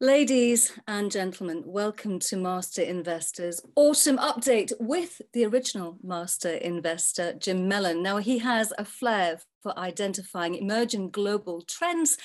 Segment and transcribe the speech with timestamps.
[0.00, 7.66] Ladies and gentlemen, welcome to Master Investors Autumn Update with the original Master Investor, Jim
[7.66, 8.00] Mellon.
[8.00, 12.16] Now, he has a flair for identifying emerging global trends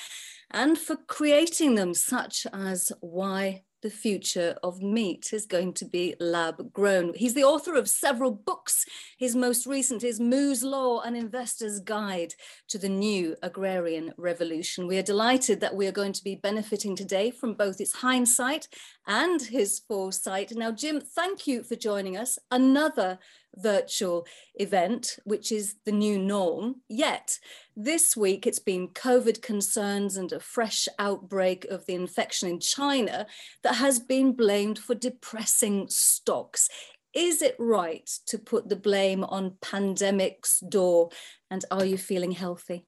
[0.52, 6.16] and for creating them, such as why the future of meat is going to be
[6.20, 7.14] lab grown.
[7.14, 8.86] He's the author of several books.
[9.18, 12.34] His most recent is Moo's Law, an investor's guide
[12.70, 14.88] to the new agrarian revolution.
[14.88, 18.70] We are delighted that we are going to be benefiting today from both its hindsight
[19.06, 20.54] and his foresight.
[20.56, 22.40] Now, Jim, thank you for joining us.
[22.50, 23.20] Another
[23.56, 24.26] virtual
[24.56, 26.82] event, which is the new norm.
[26.90, 27.40] Yet,
[27.76, 33.28] this week it's been COVID concerns and a fresh outbreak of the infection in China
[33.64, 36.70] that has been blamed for depressing stocks.
[37.14, 41.10] Is it right to put the blame on pandemic's door?
[41.52, 42.88] And are you feeling healthy?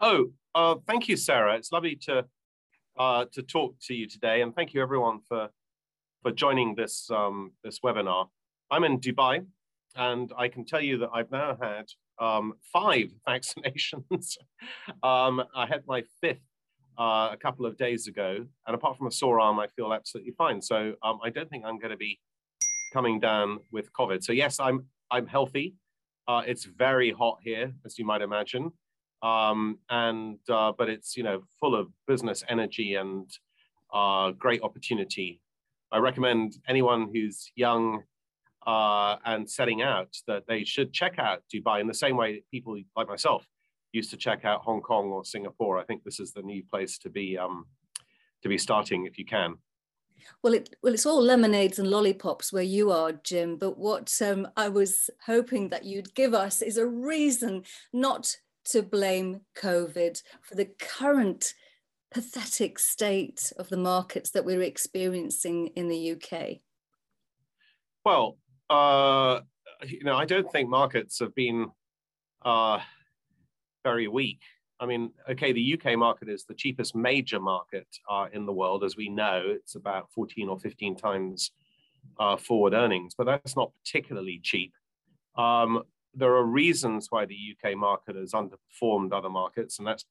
[0.00, 1.56] Oh, uh, thank you, Sarah.
[1.56, 2.24] It's lovely to
[2.96, 5.50] uh, to talk to you today, and thank you everyone for
[6.22, 8.28] for joining this um, this webinar.
[8.70, 9.44] I'm in Dubai,
[9.96, 11.86] and I can tell you that I've now had
[12.18, 14.36] um, five vaccinations.
[15.02, 16.42] um, I had my fifth
[16.98, 20.32] uh, a couple of days ago, and apart from a sore arm, I feel absolutely
[20.36, 20.60] fine.
[20.60, 22.18] So um, I don't think I'm going to be
[22.92, 24.22] coming down with COVID.
[24.22, 25.74] So yes, I'm I'm healthy.
[26.26, 28.70] Uh, it's very hot here, as you might imagine,
[29.22, 33.30] um, and uh, but it's you know full of business energy and
[33.94, 35.40] uh, great opportunity.
[35.90, 38.02] I recommend anyone who's young
[38.68, 42.78] uh, and setting out that they should check out Dubai in the same way people
[42.94, 43.46] like myself
[43.92, 45.78] used to check out Hong Kong or Singapore.
[45.78, 47.64] I think this is the new place to be um,
[48.42, 49.54] to be starting if you can.
[50.42, 53.56] Well, it, well, it's all lemonades and lollipops where you are, Jim.
[53.56, 57.62] But what um, I was hoping that you'd give us is a reason
[57.94, 61.54] not to blame COVID for the current
[62.10, 66.58] pathetic state of the markets that we're experiencing in the UK.
[68.04, 68.36] Well,
[68.70, 69.40] uh,
[69.86, 71.70] you know, I don't think markets have been
[72.44, 72.78] uh,
[73.84, 74.40] very weak.
[74.80, 78.84] I mean, okay, the UK market is the cheapest major market uh, in the world,
[78.84, 79.42] as we know.
[79.46, 81.50] It's about 14 or 15 times
[82.18, 84.72] uh, forward earnings, but that's not particularly cheap.
[85.36, 85.82] Um,
[86.14, 90.04] there are reasons why the UK market has underperformed other markets, and that's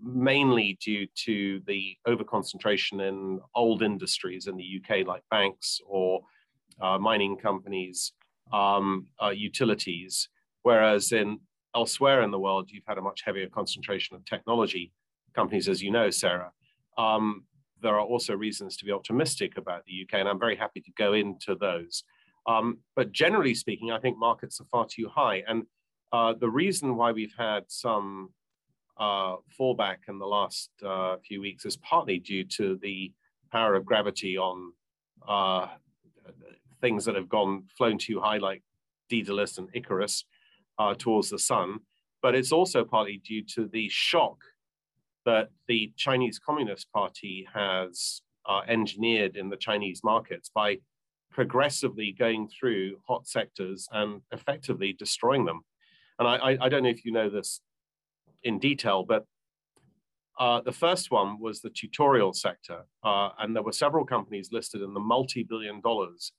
[0.00, 6.22] mainly due to the overconcentration in old industries in the UK, like banks or
[6.80, 8.12] uh, mining companies,
[8.52, 10.28] um, uh, utilities,
[10.62, 11.40] whereas in
[11.74, 14.92] elsewhere in the world, you've had a much heavier concentration of technology
[15.34, 16.50] companies, as you know, Sarah.
[16.96, 17.44] Um,
[17.82, 20.90] there are also reasons to be optimistic about the UK, and I'm very happy to
[20.96, 22.04] go into those.
[22.46, 25.42] Um, but generally speaking, I think markets are far too high.
[25.46, 25.64] And
[26.12, 28.30] uh, the reason why we've had some
[28.98, 33.12] uh, fallback in the last uh, few weeks is partly due to the
[33.52, 34.72] power of gravity on
[35.28, 35.66] uh,
[36.80, 38.62] things that have gone flown too high, like
[39.08, 40.24] Daedalus and Icarus,
[40.78, 41.80] uh, towards the sun.
[42.22, 44.38] But it's also partly due to the shock
[45.24, 50.78] that the Chinese Communist Party has uh, engineered in the Chinese markets by
[51.30, 55.60] progressively going through hot sectors and effectively destroying them.
[56.18, 57.60] And I, I, don't know if you know this
[58.42, 59.26] in detail, but
[60.38, 64.80] uh, the first one was the tutorial sector, uh, and there were several companies listed
[64.80, 66.32] in the multi-billion dollars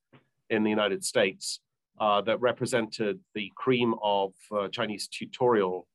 [0.49, 1.59] in the United States
[1.99, 5.87] uh, that represented the cream of uh, Chinese tutorial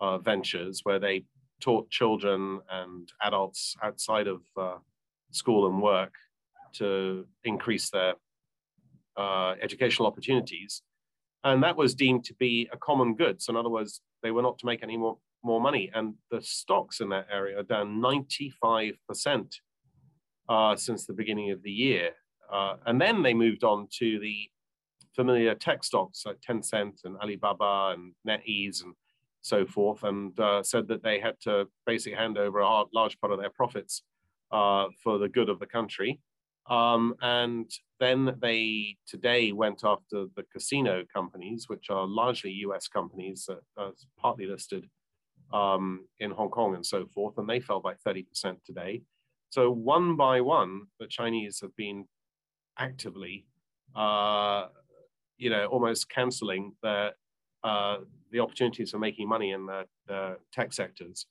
[0.00, 1.24] uh, ventures, where they
[1.60, 4.76] taught children and adults outside of uh,
[5.30, 6.14] school and work
[6.74, 8.14] to increase their
[9.16, 10.82] uh, educational opportunities.
[11.44, 13.40] And that was deemed to be a common good.
[13.40, 15.90] So, in other words, they were not to make any more, more money.
[15.94, 19.54] And the stocks in that area are down 95%
[20.48, 22.10] uh, since the beginning of the year.
[22.52, 24.48] Uh, and then they moved on to the
[25.14, 28.94] familiar tech stocks like Tencent and Alibaba and NetEase and
[29.42, 33.32] so forth, and uh, said that they had to basically hand over a large part
[33.32, 34.02] of their profits
[34.52, 36.20] uh, for the good of the country.
[36.68, 37.70] Um, and
[38.00, 43.92] then they today went after the casino companies, which are largely US companies that are
[44.18, 44.88] partly listed
[45.52, 49.02] um, in Hong Kong and so forth, and they fell by 30% today.
[49.50, 52.06] So one by one, the Chinese have been
[52.78, 53.46] actively,
[53.94, 54.66] uh,
[55.38, 57.10] you know, almost cancelling the
[57.64, 57.98] uh,
[58.30, 61.26] the opportunities for making money in the, the tech sectors.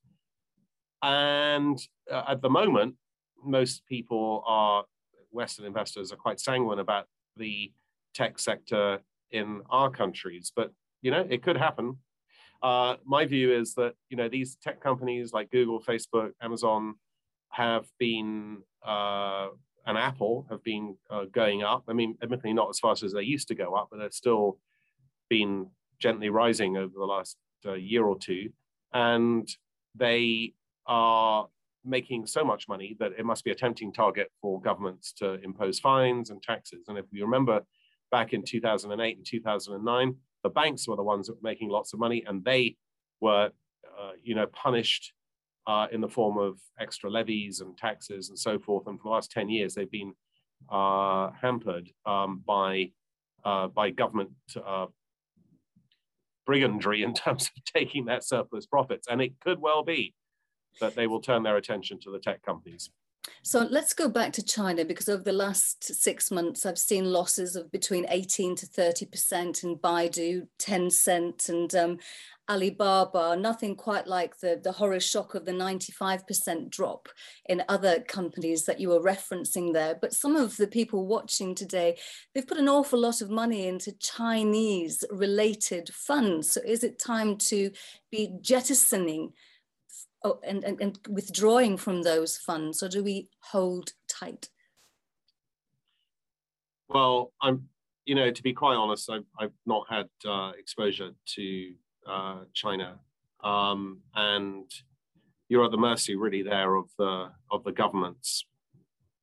[1.02, 1.80] And
[2.12, 2.96] uh, at the moment,
[3.44, 4.86] most people are
[5.32, 7.06] Western investors are quite sanguine about
[7.38, 7.72] the
[8.14, 9.00] tech sector
[9.32, 10.72] in our countries, but
[11.02, 11.98] you know, it could happen.
[12.64, 16.96] Uh, my view is that you know these tech companies like Google, Facebook, Amazon
[17.50, 19.50] have been uh,
[19.86, 21.84] and Apple have been uh, going up.
[21.88, 24.58] I mean, admittedly not as fast as they used to go up, but they've still
[25.30, 25.68] been
[26.00, 28.50] gently rising over the last uh, year or two.
[28.94, 29.48] And
[29.96, 30.54] they
[30.88, 31.48] are
[31.84, 35.80] making so much money that it must be a tempting target for governments to impose
[35.80, 36.86] fines and taxes.
[36.88, 37.62] And if you remember
[38.12, 42.00] back in 2008 and 2009, the banks were the ones that were making lots of
[42.00, 42.76] money and they
[43.22, 43.52] were,
[44.00, 45.14] uh, you know, punished
[45.68, 48.88] uh, in the form of extra levies and taxes and so forth.
[48.88, 50.14] And for the last 10 years, they've been
[50.70, 52.92] uh, hampered um, by,
[53.44, 54.32] uh, by government
[54.64, 54.88] uh,
[56.46, 59.08] brigandry in terms of taking that surplus profits.
[59.10, 60.14] And it could well be
[60.82, 62.90] that they will turn their attention to the tech companies.
[63.44, 67.56] So let's go back to China because over the last six months, I've seen losses
[67.56, 72.00] of between 18 to 30% in Baidu, Tencent, and um,
[72.50, 77.10] Alibaba, nothing quite like the, the horror shock of the 95% drop
[77.48, 79.96] in other companies that you were referencing there.
[80.00, 81.98] But some of the people watching today,
[82.34, 86.52] they've put an awful lot of money into Chinese related funds.
[86.52, 87.72] So is it time to
[88.12, 89.34] be jettisoning
[90.26, 94.50] oh, and, and, and withdrawing from those funds, or do we hold tight?
[96.90, 97.70] Well, I'm,
[98.06, 101.74] you know, to be quite honest, I've, I've not had uh, exposure to
[102.10, 103.00] uh, China,
[103.44, 104.70] um, and
[105.48, 108.46] you're at the mercy really there of the of the government's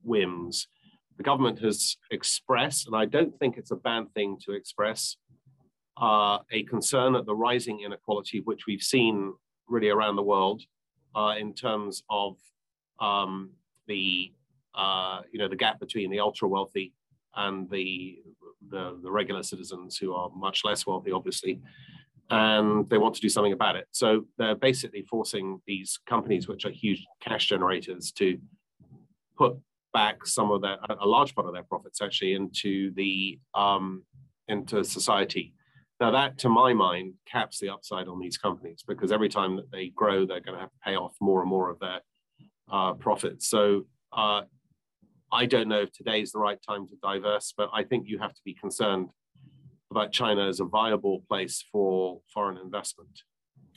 [0.03, 0.69] whims.
[1.19, 5.17] The government has expressed, and I don't think it's a bad thing to express,
[6.01, 9.35] uh, a concern at the rising inequality which we've seen
[9.69, 10.63] really around the world
[11.15, 12.37] uh, in terms of
[13.01, 13.51] um,
[13.87, 14.33] the
[14.75, 16.95] uh, you know the gap between the ultra wealthy
[17.35, 18.19] and the,
[18.71, 21.61] the, the regular citizens who are much less wealthy, obviously
[22.33, 23.87] and they want to do something about it.
[23.91, 28.39] So they're basically forcing these companies, which are huge cash generators, to
[29.37, 29.59] put
[29.93, 34.05] back some of their, a large part of their profits actually into the um,
[34.49, 35.53] into society.
[36.03, 39.71] Now that, to my mind, caps the upside on these companies because every time that
[39.71, 42.01] they grow, they're going to have to pay off more and more of their
[42.69, 43.49] uh, profits.
[43.49, 44.41] So uh,
[45.31, 48.19] I don't know if today is the right time to diverse, but I think you
[48.19, 49.11] have to be concerned
[49.93, 53.23] about China as a viable place for foreign investment.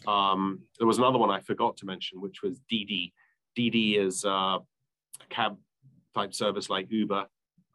[0.08, 3.14] Um, there was another one I forgot to mention, which was Didi.
[3.56, 4.58] Didi is a
[5.30, 5.58] cab
[6.16, 7.28] type service like Uber.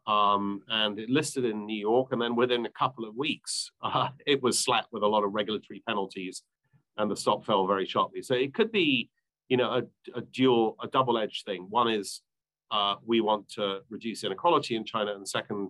[0.07, 4.09] Um, and it listed in New York, and then within a couple of weeks, uh,
[4.25, 6.43] it was slapped with a lot of regulatory penalties,
[6.97, 8.21] and the stock fell very sharply.
[8.21, 9.09] So it could be,
[9.47, 11.67] you know, a, a dual, a double-edged thing.
[11.69, 12.21] One is
[12.71, 15.69] uh, we want to reduce inequality in China, and second,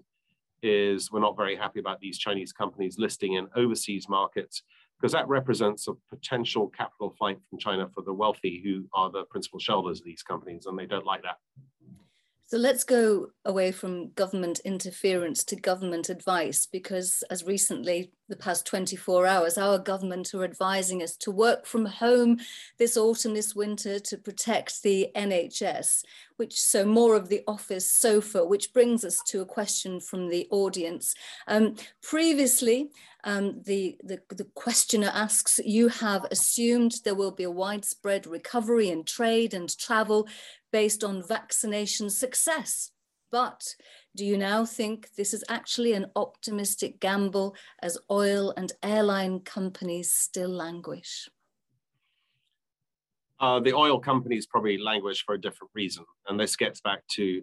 [0.64, 4.62] is we're not very happy about these Chinese companies listing in overseas markets
[5.02, 9.24] because that represents a potential capital flight from China for the wealthy who are the
[9.24, 11.38] principal shareholders of these companies, and they don't like that.
[12.52, 18.66] So let's go away from government interference to government advice, because as recently, the past
[18.66, 22.40] 24 hours, our government are advising us to work from home
[22.80, 26.04] this autumn, this winter to protect the NHS,
[26.38, 30.48] which so more of the office sofa, which brings us to a question from the
[30.50, 31.14] audience.
[31.48, 32.90] Um, previously,
[33.26, 38.90] um, the, the, the questioner asks, you have assumed there will be a widespread recovery
[38.90, 40.28] in trade and travel
[40.72, 42.92] based on vaccination success.
[43.32, 43.76] But
[44.16, 50.12] do you now think this is actually an optimistic gamble as oil and airline companies
[50.12, 51.30] still languish?
[53.40, 56.06] Uh, the oil companies probably languish for a different reason.
[56.28, 57.42] And this gets back to,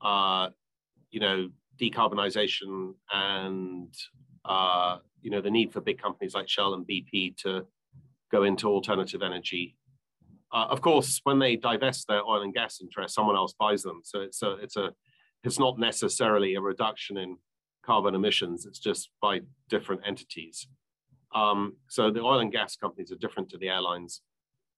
[0.00, 0.48] uh,
[1.10, 3.94] you know, decarbonization and,
[4.44, 7.66] uh, you know, the need for big companies like Shell and BP to
[8.32, 9.76] go into alternative energy
[10.54, 14.00] uh, of course, when they divest their oil and gas interests, someone else buys them.
[14.04, 14.92] So it's a, it's a,
[15.42, 17.38] it's not necessarily a reduction in
[17.84, 18.64] carbon emissions.
[18.64, 20.68] It's just by different entities.
[21.34, 24.20] Um, so the oil and gas companies are different to the airlines.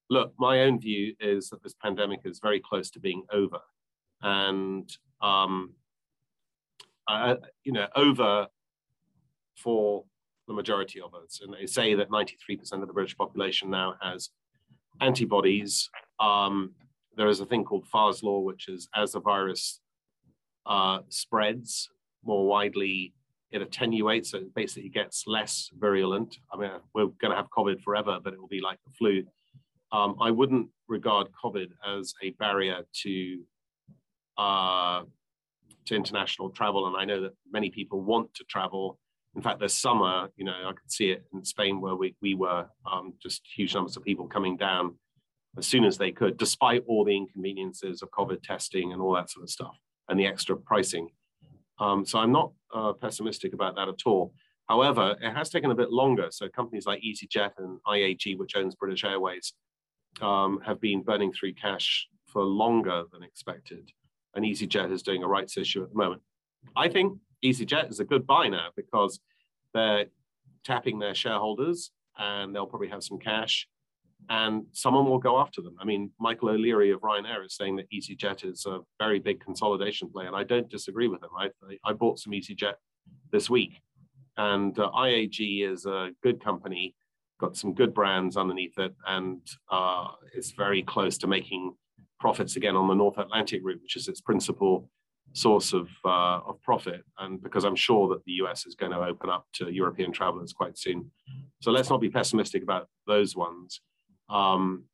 [0.09, 3.59] Look, my own view is that this pandemic is very close to being over,
[4.21, 4.89] and
[5.21, 5.73] um,
[7.07, 8.47] uh, you know, over
[9.55, 10.05] for
[10.47, 11.41] the majority of us.
[11.43, 14.29] And they say that 93% of the British population now has
[15.01, 15.89] antibodies,
[16.19, 16.71] um,
[17.15, 19.79] there is a thing called Farr's law, which is as the virus
[20.65, 21.89] uh, spreads
[22.23, 23.13] more widely,
[23.51, 26.37] it attenuates, so it basically gets less virulent.
[26.53, 29.23] I mean, we're going to have COVID forever, but it will be like the flu.
[29.91, 33.41] Um, I wouldn't regard COVID as a barrier to
[34.37, 35.03] uh,
[35.85, 38.99] to international travel, and I know that many people want to travel
[39.37, 42.33] in fact, this summer, you know, I could see it in Spain where we, we
[42.33, 44.95] were um, just huge numbers of people coming down
[45.59, 49.29] as soon as they could, despite all the inconveniences of COVID testing and all that
[49.29, 49.77] sort of stuff
[50.09, 51.09] and the extra pricing.
[51.79, 54.33] Um, so I'm not uh, pessimistic about that at all.
[54.67, 56.29] However, it has taken a bit longer.
[56.31, 59.53] So companies like EasyJet and IAG, which owns British Airways,
[60.19, 63.91] um, have been burning through cash for longer than expected.
[64.33, 66.23] And EasyJet is doing a rights issue at the moment.
[66.75, 69.19] I think EasyJet is a good buy now because
[69.73, 70.05] they're
[70.63, 73.67] tapping their shareholders and they'll probably have some cash
[74.29, 75.75] and someone will go after them.
[75.79, 80.09] I mean, Michael O'Leary of Ryanair is saying that EasyJet is a very big consolidation
[80.09, 81.29] play, and I don't disagree with him.
[81.37, 81.49] I,
[81.85, 82.73] I bought some EasyJet
[83.31, 83.79] this week,
[84.35, 86.93] and uh, IAG is a good company,
[87.39, 89.39] got some good brands underneath it, and
[89.71, 91.73] uh, it's very close to making
[92.19, 94.89] profits again on the North Atlantic route, which is its principal
[95.33, 97.03] source of, uh, of profit.
[97.19, 100.53] And because I'm sure that the US is going to open up to European travelers
[100.53, 101.11] quite soon.
[101.61, 103.81] So let's not be pessimistic about those ones.
[104.29, 104.85] Um,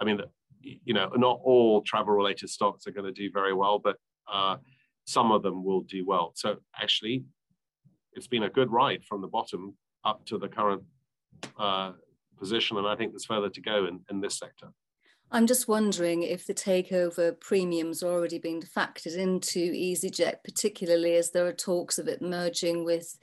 [0.00, 0.20] I mean,
[0.60, 3.96] you know, not all travel related stocks are going to do very well, but
[4.32, 4.56] uh,
[5.06, 6.32] some of them will do well.
[6.34, 7.24] So actually,
[8.14, 10.82] it's been a good ride from the bottom up to the current
[11.58, 11.92] uh,
[12.38, 12.76] position.
[12.76, 14.68] And I think there's further to go in, in this sector.
[15.32, 21.30] I'm just wondering if the takeover premiums are already being factored into EasyJet, particularly as
[21.30, 23.18] there are talks of it merging with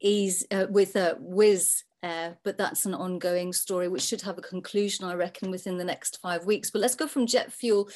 [0.00, 5.04] Ease uh, with uh, Wizz but that's an ongoing story which should have a conclusion,
[5.04, 6.70] I reckon, within the next five weeks.
[6.70, 7.88] But let's go from jet fuel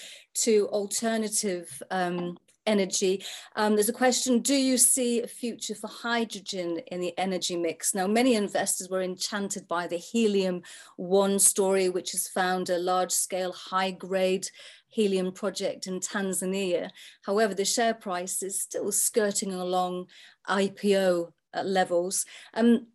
[0.43, 3.25] to alternative um, energy.
[3.57, 7.95] Um, there's a question, do you see a future for hydrogen in the energy mix?
[7.95, 10.63] Now, many investors were enchanted by the Helium
[10.97, 14.49] One story, which has found a large-scale, high-grade
[14.89, 16.91] helium project in Tanzania.
[17.23, 20.07] However, the share price is still skirting along
[20.49, 22.27] IPO uh, levels.
[22.55, 22.87] Um,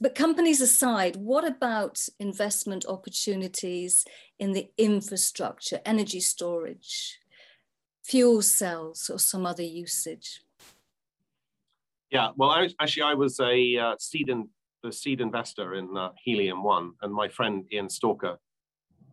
[0.00, 4.04] but companies aside, what about investment opportunities
[4.38, 7.18] in the infrastructure, energy storage,
[8.08, 10.40] fuel cells, or some other usage?
[12.10, 14.48] Yeah, well, I, actually, I was a uh, seed in,
[14.82, 18.38] the seed investor in uh, Helium One, and my friend Ian Stalker,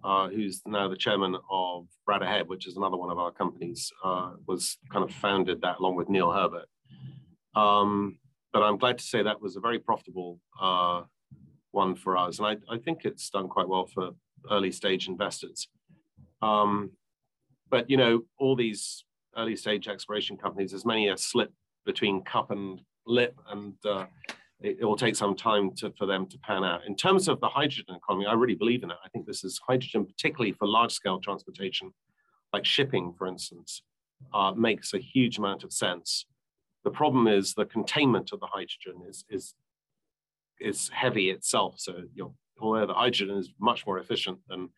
[0.03, 3.91] uh, who's now the chairman of Bradda Head, which is another one of our companies,
[4.03, 6.67] uh, was kind of founded that along with Neil Herbert.
[7.53, 8.17] Um,
[8.53, 11.01] but I'm glad to say that was a very profitable uh,
[11.71, 12.39] one for us.
[12.39, 14.11] And I, I, think it's done quite well for
[14.49, 15.67] early stage investors.
[16.41, 16.91] Um,
[17.75, 19.03] but, you know, all these
[19.35, 21.51] early stage exploration companies, there's many a slip
[21.85, 24.05] between cup and lip, and uh,
[24.61, 26.85] it, it, will take some time to, for them to pan out.
[26.87, 28.97] In terms of the hydrogen economy, I really believe in it.
[29.03, 31.93] I think this is hydrogen, particularly for large scale transportation,
[32.53, 33.81] like shipping, for instance,
[34.33, 36.27] uh, makes a huge amount of sense.
[36.85, 39.53] The problem is the containment of the hydrogen is, is,
[40.61, 41.75] is heavy itself.
[41.79, 44.69] So you know, although the hydrogen is much more efficient than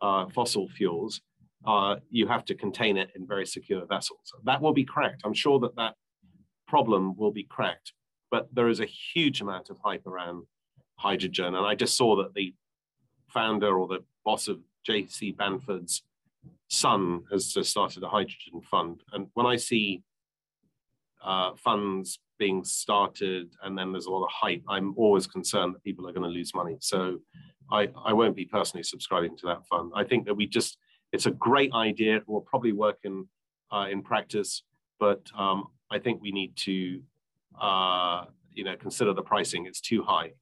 [0.00, 1.20] uh, fossil fuels,
[1.66, 4.32] uh, you have to contain it in very secure vessels.
[4.44, 5.22] That will be cracked.
[5.24, 5.94] I'm sure that that
[6.66, 7.92] problem will be cracked,
[8.30, 10.44] but there is a huge amount of hype around
[10.96, 11.54] hydrogen.
[11.54, 12.54] And I just saw that the
[13.28, 16.02] founder or the boss of JC Bamford's
[16.68, 19.02] son has just started a hydrogen fund.
[19.12, 20.02] And when I see
[21.24, 25.82] uh, funds being started and then there's a lot of hype, I'm always concerned that
[25.82, 26.76] people are going to lose money.
[26.80, 27.18] So
[27.70, 29.92] I, I won't be personally subscribing to that fund.
[29.94, 30.78] I think that we just,
[31.12, 32.16] it's a great idea.
[32.16, 33.26] It will probably work in,
[33.72, 34.62] uh, in practice,
[34.98, 37.00] but um, I think we need to,
[37.60, 39.66] uh, you know, consider the pricing.
[39.66, 40.32] It's too high.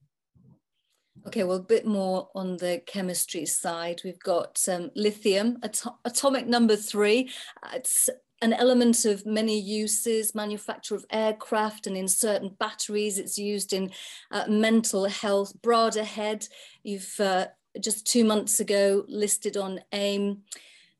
[1.25, 4.01] Okay, well, a bit more on the chemistry side.
[4.03, 5.57] We've got um, lithium,
[6.05, 7.29] atomic number three.
[7.73, 8.09] It's
[8.41, 13.17] an element of many uses, manufacture of aircraft and in certain batteries.
[13.17, 13.91] It's used in
[14.31, 15.53] uh, mental health.
[15.61, 16.47] Bradda Head,
[16.83, 17.47] you've uh,
[17.79, 20.43] just two months ago listed on AIM,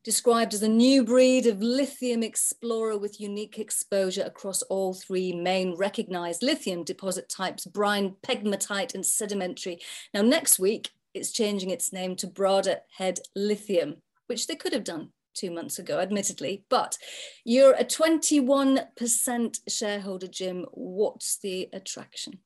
[0.04, 5.76] described as a new breed of lithium explorer with unique exposure across all three main
[5.76, 9.78] recognized lithium deposit types, brine, pegmatite, and sedimentary.
[10.14, 13.96] Now, next week, it's changing its name to Bradda Head Lithium,
[14.28, 16.98] which they could have done two months ago, admittedly, but
[17.44, 20.66] you're a 21% shareholder, Jim.
[20.72, 22.38] What's the attraction?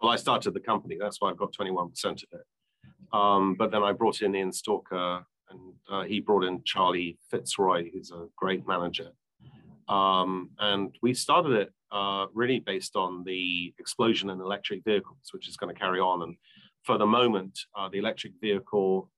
[0.00, 0.96] Well, I started the company.
[0.98, 2.46] That's why I've got 21% of it.
[3.12, 7.90] Um, but then I brought in Ian Stalker and uh, he brought in Charlie Fitzroy,
[7.92, 9.10] who's a great manager.
[9.88, 15.48] Um, and we started it uh, really based on the explosion in electric vehicles, which
[15.48, 16.22] is going to carry on.
[16.22, 16.36] And
[16.84, 19.10] for the moment, uh, the electric vehicle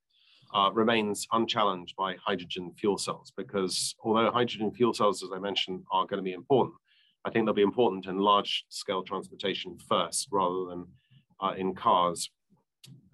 [0.55, 5.83] uh, remains unchallenged by hydrogen fuel cells because although hydrogen fuel cells, as I mentioned,
[5.93, 6.77] are going to be important,
[7.25, 10.87] I think they'll be important in large scale transportation first rather than
[11.41, 12.31] uh, in cars.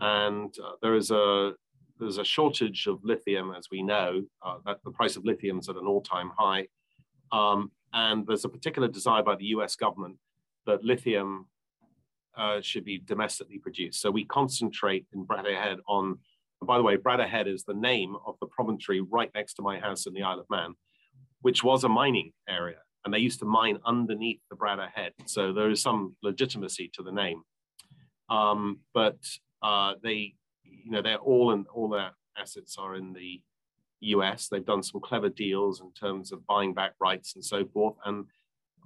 [0.00, 1.52] And uh, there is a
[1.98, 4.22] there's a shortage of lithium, as we know.
[4.40, 6.68] Uh, that the price of lithium is at an all-time high,
[7.32, 9.74] um, and there's a particular desire by the U.S.
[9.76, 10.16] government
[10.66, 11.46] that lithium
[12.36, 14.00] uh, should be domestically produced.
[14.00, 16.18] So we concentrate in Bradda Head on.
[16.62, 19.80] by the way, Bradda Head is the name of the promontory right next to my
[19.80, 20.74] house in the Isle of Man,
[21.42, 25.12] which was a mining area, and they used to mine underneath the Bradda Head.
[25.26, 27.42] So there is some legitimacy to the name.
[28.30, 29.16] Um, but
[29.62, 30.34] uh, they,
[30.64, 33.40] you know, they're all in all their assets are in the
[34.00, 34.48] US.
[34.48, 37.96] They've done some clever deals in terms of buying back rights and so forth.
[38.04, 38.26] And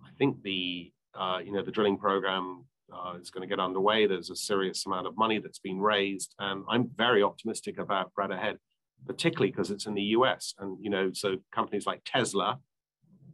[0.04, 4.06] I think the, uh, you know, the drilling program uh, is going to get underway.
[4.06, 8.38] There's a serious amount of money that's been raised, and I'm very optimistic about Bradda
[8.38, 8.58] Head,
[9.06, 10.54] particularly because it's in the US.
[10.58, 12.58] And you know, so companies like Tesla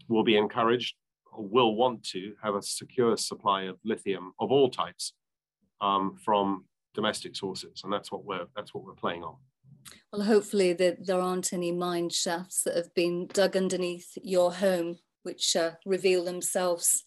[0.08, 0.94] will be encouraged
[1.32, 5.12] or will want to have a secure supply of lithium of all types
[5.80, 6.64] um, from
[6.94, 9.36] domestic sources, and that's what we're that's what we're playing on.
[10.12, 14.98] Well, hopefully that there aren't any mine shafts that have been dug underneath your home,
[15.22, 17.04] which uh, reveal themselves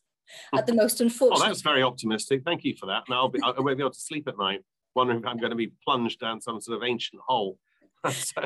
[0.54, 1.44] at the most unfortunate.
[1.44, 2.44] Oh, that's very optimistic.
[2.44, 3.04] Thank you for that.
[3.10, 4.64] Now I'll be, I won't be able to sleep at night,
[4.96, 7.58] wondering if I'm going to be plunged down some sort of ancient hole.
[8.10, 8.41] so,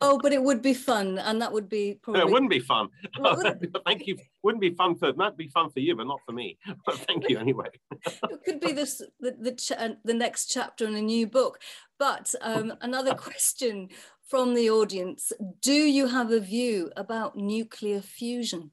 [0.00, 2.22] oh, but it would be fun, and that would be probably.
[2.22, 2.88] No, it wouldn't be fun.
[3.86, 4.16] thank you.
[4.42, 6.58] Wouldn't be fun for that'd be fun for you, but not for me.
[6.84, 7.68] But thank you anyway.
[8.04, 11.60] it could be this the the, ch- the next chapter in a new book.
[11.98, 13.90] But um, another question
[14.28, 18.72] from the audience: Do you have a view about nuclear fusion?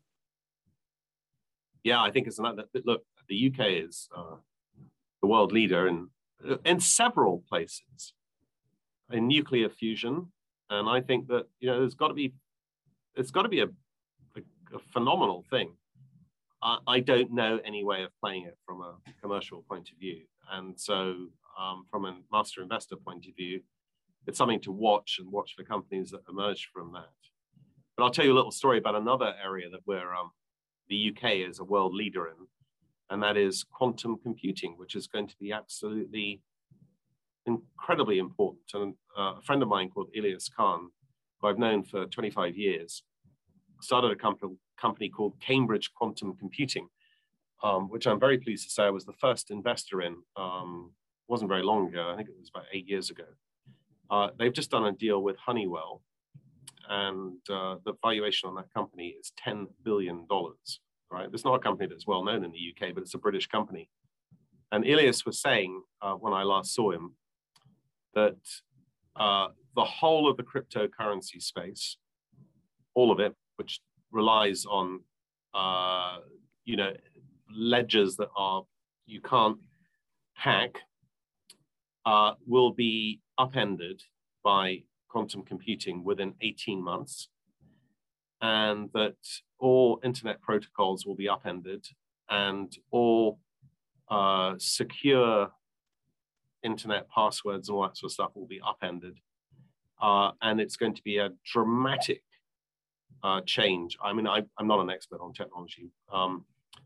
[1.83, 2.63] Yeah, I think it's another.
[2.85, 4.38] Look, the UK is uh,
[5.21, 6.09] the world leader in
[6.65, 8.13] in several places
[9.12, 10.32] in nuclear fusion,
[10.70, 12.34] and I think that you know there's got to be
[13.16, 15.74] it's got to be a, a, a phenomenal thing.
[16.62, 20.22] I, I, don't know any way of playing it from a commercial point of view,
[20.51, 21.28] and so
[21.60, 23.62] um, from a master investor point of view,
[24.28, 27.10] it's something to watch and watch for companies that emerge from that.
[27.98, 30.32] But I'll tell you a little story about another area that we're um,
[30.89, 32.48] the UK is a world leader in,
[33.10, 36.41] and that is quantum computing, which is going to be absolutely
[37.45, 38.63] incredibly important.
[38.73, 40.89] And uh, a friend of mine called Ilyas Khan,
[41.39, 43.04] who I've known for 25 years,
[43.82, 46.88] started a company, company called Cambridge Quantum Computing,
[47.63, 50.15] um, which I'm very pleased to say I was the first investor in.
[50.36, 50.91] Um,
[51.28, 52.10] wasn't very long ago.
[52.12, 53.25] I think it was about eight years ago.
[54.10, 56.02] Uh, they've just done a deal with Honeywell,
[56.89, 60.25] and uh, the valuation on that company is $10 billion,
[61.12, 61.30] right?
[61.32, 63.89] It's not a company that's well known in the UK, but it's a British company.
[64.71, 67.15] And Elias was saying uh, when I last saw him
[68.15, 68.38] that
[69.15, 71.98] uh, the whole of the cryptocurrency space,
[72.93, 73.80] all of it, which
[74.12, 75.02] relies on
[75.54, 76.17] uh,
[76.65, 76.93] you know
[77.56, 78.63] ledgers that are
[79.06, 79.58] you can't
[80.34, 80.80] hack,
[82.06, 84.02] uh, will be upended
[84.43, 87.30] by quantum computing within 18 months,
[88.41, 89.15] and that
[89.60, 91.86] all internet protocols will be upended
[92.30, 93.39] and all
[94.10, 95.50] uh, secure
[96.63, 99.17] internet passwords and all that sort of stuff will be upended.
[100.02, 102.24] Uh, and it's going to be a dramatic
[103.24, 103.98] uh, change.
[104.04, 106.45] I mean, I, am not an expert on technology, um,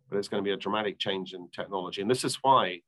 [0.09, 2.01] but it's going to be a dramatic change in technology.
[2.01, 2.81] And this is why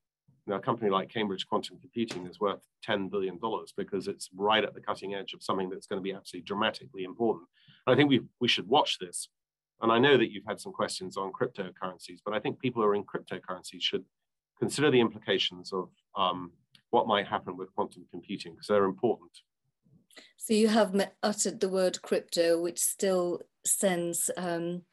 [0.46, 3.40] you know, a company like Cambridge Quantum Computing is worth $10 billion
[3.76, 7.04] because it's right at the cutting edge of something that's going to be absolutely dramatically
[7.04, 7.48] important.
[7.86, 9.30] And I think we, we should watch this.
[9.82, 12.88] And I know that you've had some questions on cryptocurrencies, but I think people who
[12.88, 14.06] are in cryptocurrencies should
[14.60, 16.52] consider the implications of um,
[16.96, 19.32] what might happen with quantum computing because they're important.
[20.38, 24.84] So you have uttered the word crypto, which still sends um,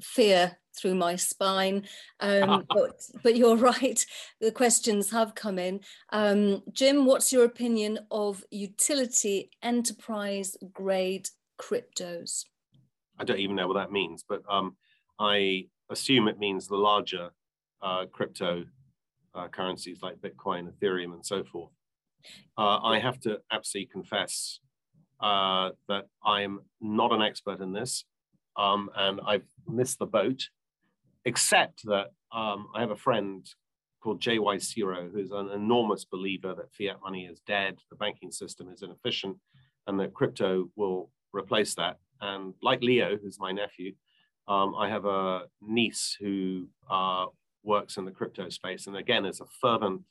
[0.00, 1.82] fear through my spine.
[2.20, 4.06] Um, but, but, you're right,
[4.40, 5.80] the questions have come in.
[6.12, 11.28] Um, Jim, what's your opinion of utility enterprise grade
[11.60, 12.44] cryptos?
[13.18, 14.76] I don't even know what that means, but um,
[15.18, 17.30] I assume it means the larger
[17.82, 18.64] uh, crypto
[19.34, 21.72] uh, currencies like Bitcoin, Ethereum, and so forth.
[22.56, 24.60] Uh, I have to absolutely confess
[25.20, 28.04] uh, that I'm not an expert in this,
[28.56, 30.48] um, and I've missed the boat,
[31.24, 33.46] except that um, I have a friend
[34.00, 34.56] called J.Y.
[34.56, 39.36] Serow, who's an enormous believer that fiat money is dead, the banking system is inefficient,
[39.86, 41.96] and that crypto will replace that.
[42.20, 43.94] And like Leo, who's my nephew,
[44.46, 47.26] um, I have a niece who uh,
[47.68, 50.02] works in the crypto space, and again is a fervent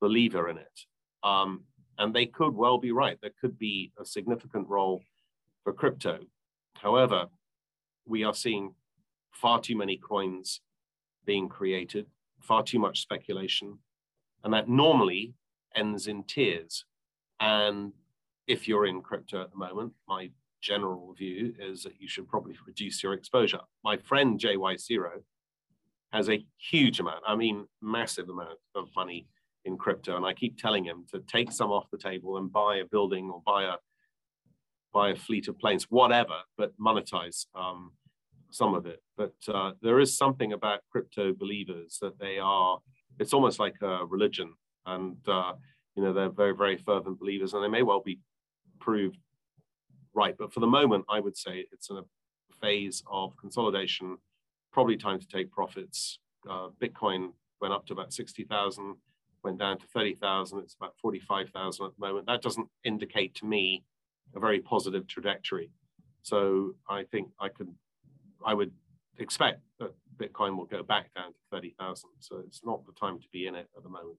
[0.00, 0.80] believer in it.
[1.24, 1.64] Um,
[1.98, 3.18] and they could well be right.
[3.20, 5.02] There could be a significant role
[5.64, 6.20] for crypto.
[6.76, 7.26] However,
[8.06, 8.74] we are seeing
[9.32, 10.60] far too many coins
[11.24, 12.06] being created,
[12.40, 13.78] far too much speculation,
[14.44, 15.34] and that normally
[15.74, 16.84] ends in tears.
[17.40, 17.92] And
[18.46, 22.56] if you're in crypto at the moment, my general view is that you should probably
[22.66, 23.60] reduce your exposure.
[23.84, 25.22] My friend JY Zero
[26.12, 29.26] has a huge amount, I mean, massive amount of money
[29.64, 30.16] in crypto.
[30.16, 33.30] And I keep telling him to take some off the table and buy a building
[33.30, 33.76] or buy a
[34.92, 37.92] buy a fleet of planes, whatever, but monetize um,
[38.50, 39.00] some of it.
[39.16, 42.78] But uh, there is something about crypto believers that they are,
[43.18, 44.52] it's almost like a religion.
[44.84, 45.54] And, uh,
[45.96, 48.18] you know, they're very, very fervent believers and they may well be
[48.80, 49.16] proved
[50.14, 50.34] right.
[50.38, 52.04] But for the moment, I would say it's in a
[52.60, 54.18] phase of consolidation,
[54.72, 56.18] probably time to take profits.
[56.48, 58.96] Uh, Bitcoin went up to about 60,000,
[59.44, 60.58] went down to 30,000.
[60.60, 62.26] It's about 45,000 at the moment.
[62.26, 63.84] That doesn't indicate to me
[64.34, 65.70] a very positive trajectory.
[66.22, 67.72] So I think I could,
[68.44, 68.72] I would
[69.18, 72.10] expect that Bitcoin will go back down to 30,000.
[72.20, 74.16] So it's not the time to be in it at the moment.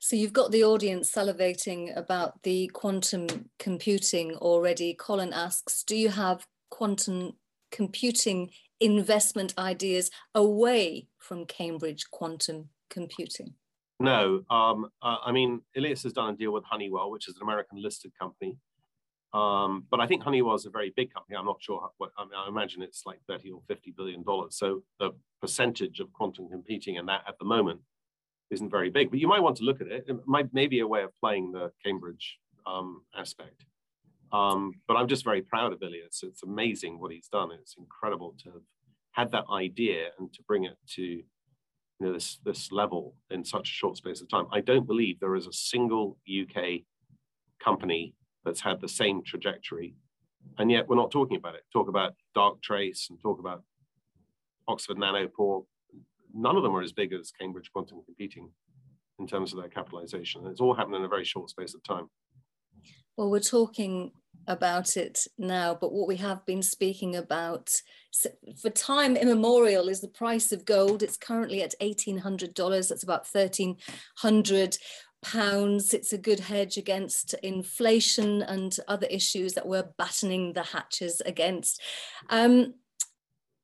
[0.00, 4.94] So you've got the audience salivating about the quantum computing already.
[4.94, 7.32] Colin asks, do you have quantum
[7.70, 8.50] computing
[8.82, 13.54] investment ideas away from Cambridge quantum computing?
[14.00, 17.80] No, um, I mean, Ilyas has done a deal with Honeywell, which is an American
[17.80, 18.56] listed company.
[19.32, 21.36] Um, but I think Honeywell is a very big company.
[21.36, 24.56] I'm not sure what, I, mean, I imagine it's like 30 or 50 billion dollars.
[24.58, 27.80] So the percentage of quantum computing in that at the moment
[28.50, 30.04] isn't very big, but you might want to look at it.
[30.06, 33.64] It might maybe a way of playing the Cambridge um, aspect.
[34.32, 36.22] Um, but I'm just very proud of Ilyas.
[36.22, 37.50] It's amazing what he's done.
[37.52, 38.62] It's incredible to have
[39.12, 41.24] had that idea and to bring it to you
[42.00, 44.46] know, this, this level in such a short space of time.
[44.50, 46.80] I don't believe there is a single UK
[47.62, 48.14] company
[48.44, 49.94] that's had the same trajectory.
[50.58, 51.62] And yet we're not talking about it.
[51.72, 53.62] Talk about Darktrace and talk about
[54.66, 55.64] Oxford Nanopore.
[56.34, 58.50] None of them are as big as Cambridge Quantum Computing
[59.18, 60.40] in terms of their capitalization.
[60.40, 62.08] And it's all happened in a very short space of time.
[63.16, 64.12] Well, we're talking
[64.46, 67.70] about it now, but what we have been speaking about
[68.60, 71.02] for time immemorial is the price of gold.
[71.02, 72.88] It's currently at $1,800.
[72.88, 74.76] That's about 1300
[75.22, 75.94] pounds.
[75.94, 81.80] It's a good hedge against inflation and other issues that we're battening the hatches against.
[82.28, 82.74] Um,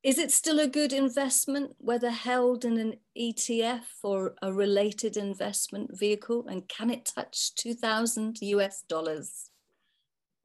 [0.09, 5.99] is it still a good investment, whether held in an ETF or a related investment
[5.99, 6.47] vehicle?
[6.49, 9.51] And can it touch 2000 US dollars?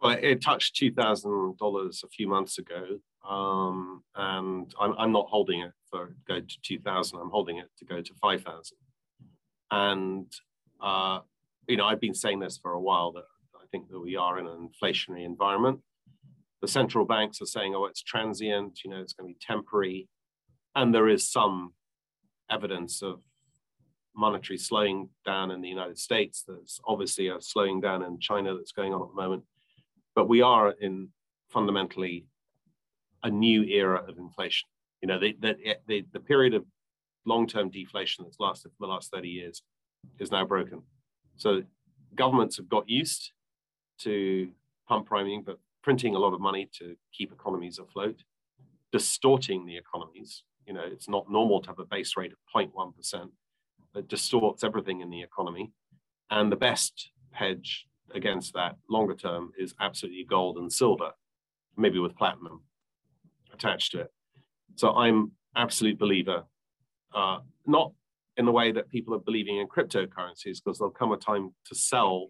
[0.01, 2.99] Well, it touched $2,000 a few months ago.
[3.27, 7.85] Um, and I'm, I'm, not holding it for go to 2000 i'm holding it to
[7.85, 8.77] go to 5000
[9.71, 10.27] and
[10.81, 11.19] uh,
[11.67, 13.23] you know, I've been saying this for a while that
[13.55, 15.79] I think that we are in an inflationary environment.
[16.63, 20.07] The central banks are saying, oh, it's transient, you know, it's going to be temporary.
[20.73, 21.73] And there is some
[22.49, 23.19] evidence of
[24.15, 26.45] monetary slowing down in the United States.
[26.47, 29.43] There's obviously a slowing down in China that's going on at the moment.
[30.15, 31.09] But we are in
[31.49, 32.27] fundamentally
[33.23, 34.69] a new era of inflation.
[35.01, 36.63] You know, the, the, the, the period of
[37.25, 39.63] long-term deflation that's lasted for the last 30 years
[40.17, 40.83] is now broken.
[41.35, 41.63] So
[42.15, 43.33] governments have got used
[44.03, 44.49] to
[44.87, 48.23] pump priming, but printing a lot of money to keep economies afloat,
[48.91, 50.43] distorting the economies.
[50.65, 53.29] You know, it's not normal to have a base rate of 0.1%.
[53.95, 55.71] It distorts everything in the economy.
[56.31, 61.11] And the best hedge against that longer term is absolutely gold and silver,
[61.77, 62.61] maybe with platinum
[63.53, 64.11] attached to it.
[64.75, 66.43] So I'm absolute believer,
[67.13, 67.91] uh, not
[68.37, 71.75] in the way that people are believing in cryptocurrencies because there'll come a time to
[71.75, 72.29] sell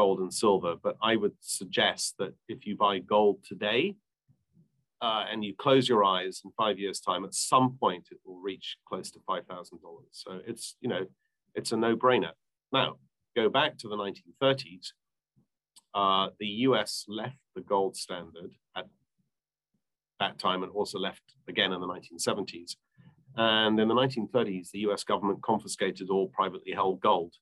[0.00, 0.74] gold and silver.
[0.86, 3.96] But I would suggest that if you buy gold today
[5.00, 8.40] uh, and you close your eyes in five years' time, at some point it will
[8.50, 10.12] reach close to five thousand dollars.
[10.12, 11.04] So it's you know
[11.54, 12.34] it's a no-brainer.
[12.72, 12.96] Now
[13.34, 14.86] go back to the 1930s.
[15.94, 17.04] Uh, the U.S.
[17.08, 18.86] left the gold standard at
[20.20, 22.76] that time and also left again in the 1970s
[23.38, 27.34] and in the 1930s, the US government confiscated all privately held gold.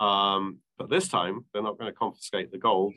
[0.00, 2.94] Um, but this time, they're not going to confiscate the gold.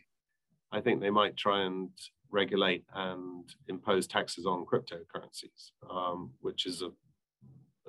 [0.71, 1.89] I think they might try and
[2.29, 6.89] regulate and impose taxes on cryptocurrencies, um, which is a,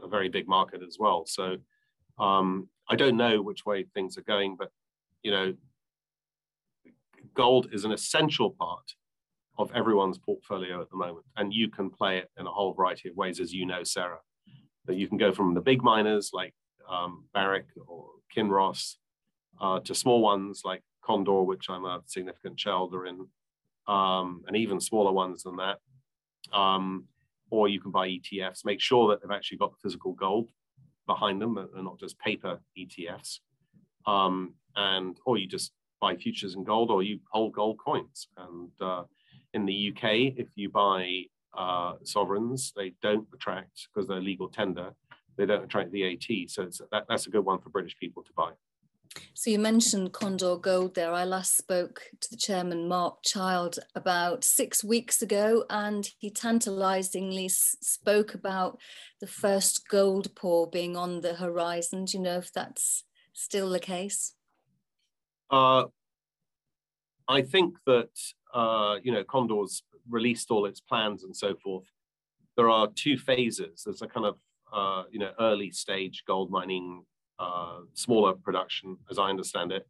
[0.03, 1.25] a, very big market as well.
[1.27, 1.59] So
[2.19, 4.71] um, I don't know which way things are going, but
[5.23, 5.55] you know,
[7.35, 8.95] gold is an essential part
[9.59, 13.11] of everyone's portfolio at the moment, and you can play it in a whole variety
[13.11, 14.19] of ways, as you know, Sarah
[14.87, 16.55] that you can go from the big miners like
[16.91, 18.97] um, Barrick or Kinross
[19.61, 23.27] uh, to small ones like Condor, which I'm a significant shareholder in,
[23.89, 25.79] um, and even smaller ones than that.
[26.53, 27.05] Um,
[27.51, 28.65] or you can buy ETFs.
[28.65, 30.49] Make sure that they've actually got the physical gold
[31.07, 33.41] behind them and not just paper ETFs.
[34.07, 38.29] Um, and or you just buy futures in gold or you hold gold coins.
[38.37, 39.05] And uh,
[39.55, 41.25] in the UK, if you buy
[41.57, 44.95] uh, sovereigns, they don't attract because they're legal tender.
[45.37, 48.51] They don't attract VAT, so that, that's a good one for British people to buy.
[49.35, 51.13] So you mentioned Condor Gold there.
[51.13, 57.49] I last spoke to the chairman, Mark Child, about six weeks ago, and he tantalizingly
[57.49, 58.79] spoke about
[59.21, 62.05] the first gold pour being on the horizon.
[62.05, 64.35] Do you know if that's still the case?
[65.51, 65.85] Uh,
[67.29, 68.11] I think that,
[68.55, 71.85] uh, you know, Condor's released all its plans and so forth.
[72.57, 73.83] There are two phases.
[73.85, 74.37] There's a kind of,
[74.73, 77.05] uh, you know, early stage gold mining
[77.43, 79.87] uh, smaller production, as I understand it.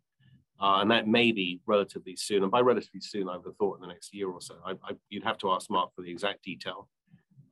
[0.60, 2.42] Uh, and that may be relatively soon.
[2.42, 4.56] And by relatively soon, I would have thought in the next year or so.
[4.64, 6.88] I, I, you'd have to ask Mark for the exact detail.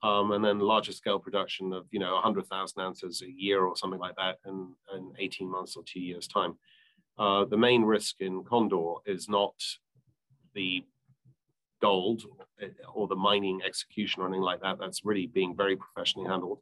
[0.03, 4.01] Um, and then larger scale production of, you know, 100,000 ounces a year or something
[4.01, 6.55] like that in, in 18 months or two years' time.
[7.19, 9.55] Uh, the main risk in Condor is not
[10.55, 10.83] the
[11.83, 12.23] gold
[12.95, 14.79] or the mining execution or anything like that.
[14.79, 16.61] That's really being very professionally handled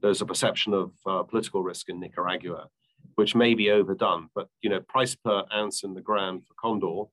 [0.00, 2.68] there's a perception of uh, political risk in Nicaragua,
[3.16, 4.28] which may be overdone.
[4.34, 7.10] But you know, price per ounce in the ground for Condor,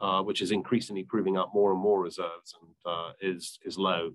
[0.00, 4.12] uh, which is increasingly proving up more and more reserves, and uh, is is low,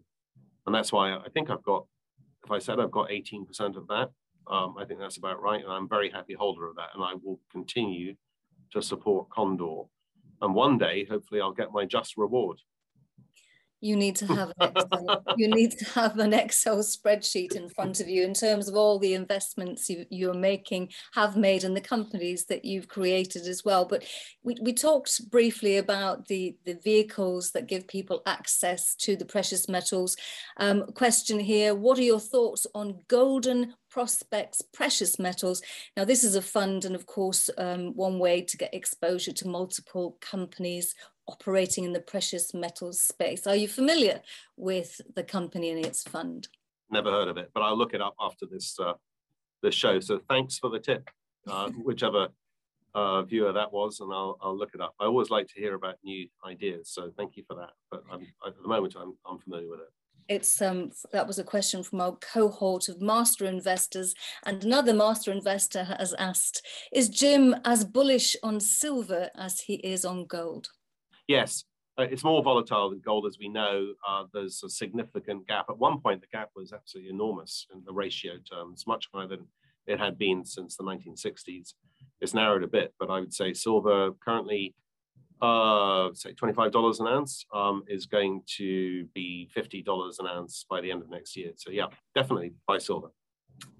[0.65, 1.85] and that's why I think I've got.
[2.45, 4.09] If I said I've got 18% of that,
[4.47, 7.13] um, I think that's about right, and I'm very happy holder of that, and I
[7.21, 8.15] will continue
[8.71, 9.83] to support Condor.
[10.41, 12.59] And one day, hopefully, I'll get my just reward
[13.81, 17.99] you need to have an Excel, you need to have an Excel spreadsheet in front
[17.99, 21.81] of you in terms of all the investments you, you're making, have made, and the
[21.81, 23.85] companies that you've created as well.
[23.85, 24.03] But
[24.43, 29.69] we, we talked briefly about the, the vehicles that give people access to the precious
[29.69, 30.17] metals.
[30.57, 35.63] Um, question here, what are your thoughts on golden prospects precious metals
[35.97, 39.47] now this is a fund and of course um, one way to get exposure to
[39.47, 40.93] multiple companies
[41.29, 43.45] operating in the precious metals space.
[43.45, 44.21] Are you familiar
[44.57, 46.47] with the company and its fund?
[46.89, 48.93] Never heard of it, but I'll look it up after this uh,
[49.61, 49.99] this show.
[49.99, 51.09] So thanks for the tip,
[51.47, 52.29] uh, whichever
[52.95, 54.95] uh, viewer that was, and I'll, I'll look it up.
[54.99, 57.71] I always like to hear about new ideas, so thank you for that.
[57.91, 59.89] But I'm, at the moment, I'm, I'm familiar with it
[60.29, 64.13] it's um, that was a question from our cohort of master investors
[64.45, 70.05] and another master investor has asked is jim as bullish on silver as he is
[70.05, 70.69] on gold
[71.29, 71.63] yes,
[71.97, 73.93] uh, it's more volatile than gold, as we know.
[74.05, 75.67] Uh, there's a significant gap.
[75.69, 79.45] At one point, the gap was absolutely enormous in the ratio terms, much higher than
[79.87, 81.73] it had been since the 1960s.
[82.19, 84.75] It's narrowed a bit, but I would say silver currently,
[85.41, 90.91] uh, say $25 an ounce, um, is going to be $50 an ounce by the
[90.91, 91.51] end of next year.
[91.55, 93.09] So yeah, definitely buy silver.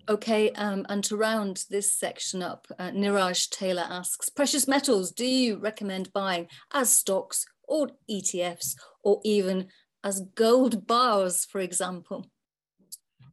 [0.10, 5.26] Okay, um, and to round this section up, uh, Niraj Taylor asks, precious metals, do
[5.26, 9.68] you recommend buying as stocks or ETFs or even
[10.04, 12.26] as gold bars, for example?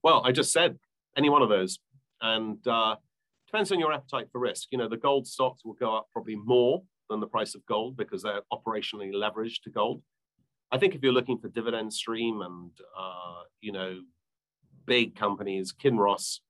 [0.03, 0.79] Well, I just said
[1.17, 1.79] any one of those.
[2.21, 2.97] And uh,
[3.47, 4.69] depends on your appetite for risk.
[4.71, 7.97] You know, the gold stocks will go up probably more than the price of gold
[7.97, 10.03] because they're operationally leveraged to gold.
[10.73, 14.01] I think if you're looking for dividend stream and, uh, you know,
[14.87, 16.41] big companies, Kinross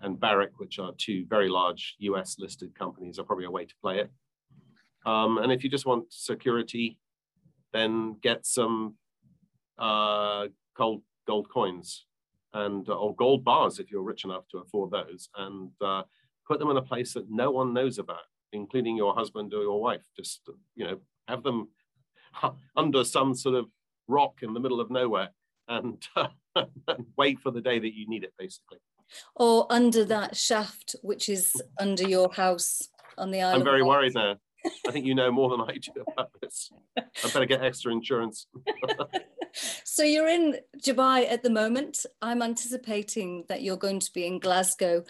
[0.00, 3.74] and Barrick, which are two very large US listed companies, are probably a way to
[3.80, 4.10] play it.
[5.04, 6.98] Um, and if you just want security,
[7.72, 8.94] then get some
[9.78, 12.06] uh, gold gold coins
[12.54, 16.02] and uh, or gold bars if you're rich enough to afford those, and uh,
[16.46, 19.80] put them in a place that no one knows about, including your husband or your
[19.80, 20.04] wife.
[20.16, 20.42] Just
[20.74, 21.68] you know, have them
[22.76, 23.66] under some sort of
[24.08, 25.30] rock in the middle of nowhere,
[25.68, 26.30] and, and
[27.16, 28.78] wait for the day that you need it, basically
[29.36, 32.88] or under that shaft which is under your house
[33.18, 33.58] on the island.
[33.58, 34.36] I'm very worried now.
[34.86, 36.70] I think you know more than I do about this.
[36.96, 38.46] I better get extra insurance.
[39.84, 42.06] so you're in Dubai at the moment.
[42.20, 45.02] I'm anticipating that you're going to be in Glasgow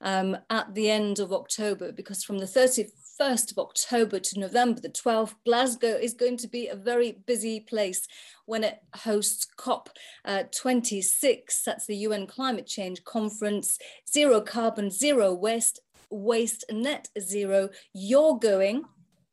[0.00, 4.80] um, at the end of October because from the 30th 1st of October to November
[4.80, 8.08] the 12th, Glasgow is going to be a very busy place
[8.46, 11.38] when it hosts COP26.
[11.38, 13.78] Uh, that's the UN Climate Change Conference,
[14.10, 15.80] Zero Carbon, Zero Waste,
[16.10, 17.68] Waste Net Zero.
[17.92, 18.84] You're going,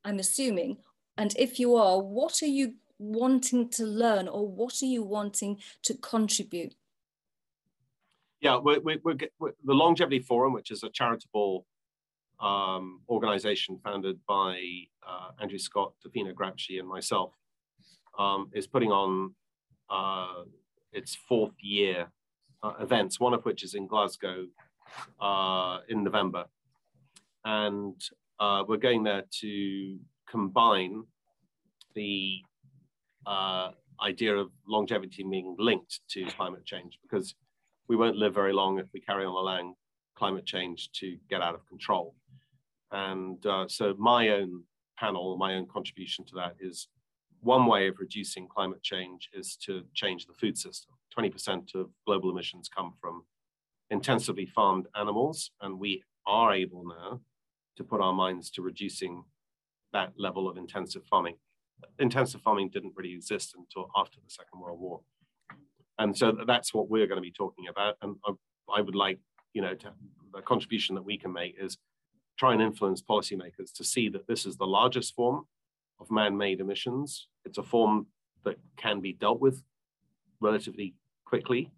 [0.04, 0.80] I'm assuming,
[1.18, 5.60] and if you are, what are you wanting to learn or what are you wanting
[5.84, 6.76] to contribute?
[8.42, 11.66] Yeah, we're, we're, we're, the Longevity Forum, which is a charitable
[12.40, 14.60] um, organization founded by
[15.08, 17.34] uh, Andrew Scott, Tofina Grapschi, and myself,
[18.18, 19.34] um, is putting on
[19.90, 20.44] uh,
[20.92, 22.08] its fourth year
[22.64, 24.48] uh, events, one of which is in Glasgow
[25.20, 26.46] uh, in November.
[27.46, 28.00] And
[28.40, 29.98] uh, we're going there to
[30.30, 31.04] combine
[31.96, 32.42] the
[33.26, 33.72] uh,
[34.02, 37.36] idea of longevity being linked to climate change because
[37.88, 39.74] we won't live very long if we carry on allowing
[40.18, 42.16] climate change to get out of control.
[42.92, 44.64] And uh, so my own
[44.98, 46.88] panel, my own contribution to that is
[47.42, 50.94] one way of reducing climate change is to change the food system.
[51.18, 53.24] 20% of global emissions come from
[53.90, 57.22] intensively farmed animals, and we are able now
[57.78, 59.24] to put our minds to reducing
[59.94, 61.36] that level of intensive farming.
[62.00, 65.02] Intensive farming didn't really exist until after the Second World War.
[66.00, 67.96] And so that's what we're going to be talking about.
[68.02, 68.32] And I,
[68.78, 69.20] I would like,
[69.58, 69.92] you know, to,
[70.36, 71.80] the contribution that we can make is
[72.38, 75.48] try and influence policymakers to see that this is the largest form
[76.00, 77.28] of man-made emissions.
[77.44, 78.06] It's a form
[78.46, 79.64] that can be dealt with
[80.40, 80.94] relatively
[81.26, 81.72] quickly.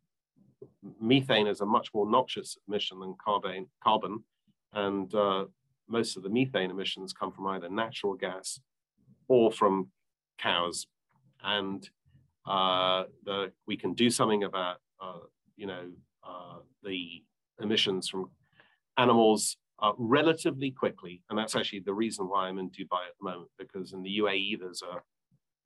[0.99, 4.25] Methane is a much more noxious emission than carbon, carbon
[4.73, 5.45] and uh,
[5.87, 8.59] most of the methane emissions come from either natural gas
[9.29, 9.87] or from
[10.37, 10.85] cows.
[11.41, 11.89] And
[12.45, 15.23] uh, the, we can do something about, uh,
[15.55, 15.85] you know,
[16.27, 17.23] uh, the
[17.61, 18.29] emissions from
[18.97, 21.23] animals uh, relatively quickly.
[21.29, 24.19] And that's actually the reason why I'm in Dubai at the moment, because in the
[24.19, 24.97] UAE, there's a,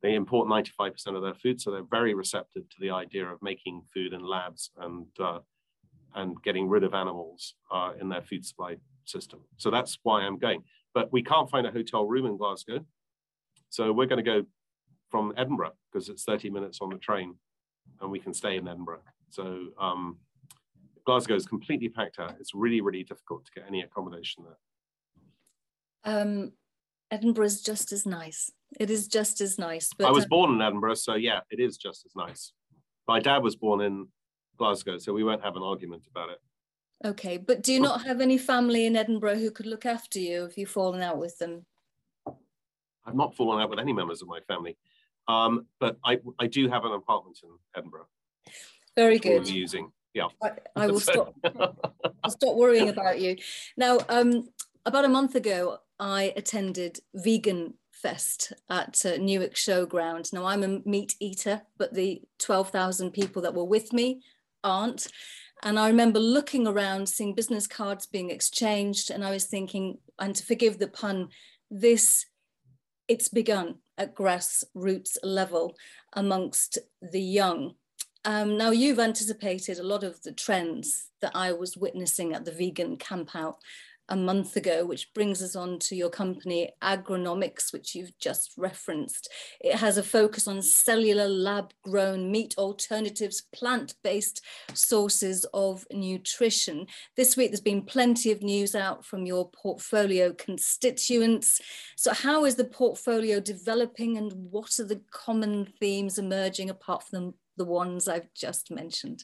[0.01, 1.59] they import 95% of their food.
[1.59, 5.39] So they're very receptive to the idea of making food in labs and, uh,
[6.15, 9.39] and getting rid of animals uh, in their food supply system.
[9.57, 10.63] So that's why I'm going.
[10.93, 12.85] But we can't find a hotel room in Glasgow.
[13.69, 14.45] So we're going to go
[15.09, 17.35] from Edinburgh because it's 30 minutes on the train
[18.01, 19.01] and we can stay in Edinburgh.
[19.29, 20.17] So um,
[21.05, 22.35] Glasgow is completely packed out.
[22.39, 24.57] It's really, really difficult to get any accommodation there.
[26.05, 26.53] Um,
[27.11, 28.49] Edinburgh is just as nice.
[28.79, 29.89] It is just as nice.
[29.97, 32.53] But I was um, born in Edinburgh, so yeah, it is just as nice.
[33.07, 34.07] My dad was born in
[34.57, 36.39] Glasgow, so we won't have an argument about it.
[37.05, 40.45] Okay, but do you not have any family in Edinburgh who could look after you
[40.45, 41.65] if you've fallen out with them?
[43.05, 44.77] I've not fallen out with any members of my family,
[45.27, 48.07] um, but I, I do have an apartment in Edinburgh.
[48.95, 49.47] Very good.
[49.49, 50.27] Using, yeah.
[50.41, 51.35] I, I will stop.
[52.23, 53.37] I'll stop worrying about you.
[53.77, 54.49] Now, um,
[54.85, 60.33] about a month ago, I attended Vegan Fest at uh, Newark Showground.
[60.33, 64.21] Now, I'm a meat eater, but the 12,000 people that were with me
[64.63, 65.07] aren't.
[65.63, 70.35] And I remember looking around, seeing business cards being exchanged, and I was thinking, and
[70.35, 71.29] to forgive the pun,
[71.71, 72.25] this,
[73.07, 75.75] it's begun at grassroots level
[76.11, 77.75] amongst the young.
[78.25, 82.51] Um, now, you've anticipated a lot of the trends that I was witnessing at the
[82.51, 83.55] vegan campout
[84.09, 89.29] a month ago, which brings us on to your company, Agronomics, which you've just referenced.
[89.61, 94.41] It has a focus on cellular lab grown meat alternatives, plant based
[94.73, 96.87] sources of nutrition.
[97.15, 101.61] This week, there's been plenty of news out from your portfolio constituents.
[101.95, 107.33] So, how is the portfolio developing and what are the common themes emerging apart from
[107.57, 109.23] the ones I've just mentioned?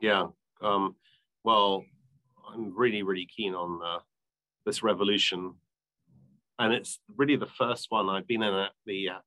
[0.00, 0.26] Yeah.
[0.62, 0.96] Um,
[1.44, 1.84] well,
[2.52, 4.00] I'm really, really keen on uh,
[4.66, 5.54] this revolution.
[6.58, 9.18] And it's really the first one I've been in at the, uh,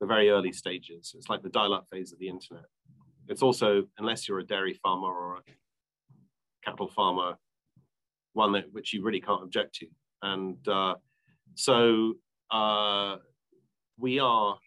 [0.00, 1.14] the very early stages.
[1.16, 2.64] It's like the dial up phase of the internet.
[3.28, 5.42] It's also, unless you're a dairy farmer or a
[6.64, 7.36] cattle farmer,
[8.32, 9.86] one that which you really can't object to.
[10.22, 10.94] And uh,
[11.54, 12.14] so
[12.50, 13.16] uh,
[13.98, 14.58] we are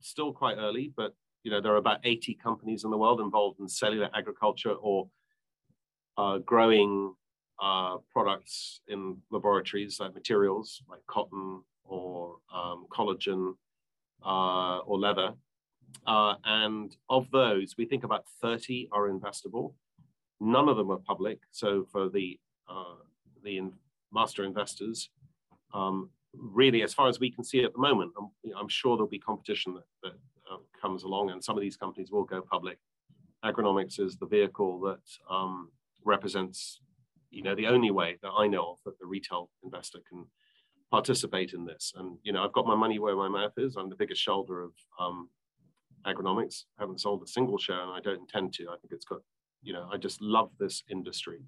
[0.00, 3.60] still quite early, but you know there are about 80 companies in the world involved
[3.60, 5.08] in cellular agriculture or
[6.16, 7.14] uh, growing
[7.62, 13.54] uh, products in laboratories like materials like cotton or um, collagen
[14.24, 15.34] uh, or leather.
[16.06, 19.74] Uh, and of those, we think about 30 are investable.
[20.40, 21.38] None of them are public.
[21.52, 22.96] So for the, uh,
[23.44, 23.72] the in
[24.12, 25.10] master investors,
[25.72, 28.28] um, really, as far as we can see at the moment, I'm,
[28.58, 30.14] I'm sure there'll be competition that, that
[30.50, 32.78] uh, comes along and some of these companies will go public.
[33.44, 35.70] Agronomics is the vehicle that um,
[36.04, 36.80] represents
[37.34, 40.26] you know, the only way that I know of that the retail investor can
[40.90, 41.92] participate in this.
[41.96, 43.76] And, you know, I've got my money where my mouth is.
[43.76, 45.28] I'm the biggest shareholder of um,
[46.06, 46.64] Agronomics.
[46.78, 48.68] I haven't sold a single share and I don't intend to.
[48.68, 49.20] I think it's got,
[49.62, 51.40] you know, I just love this industry.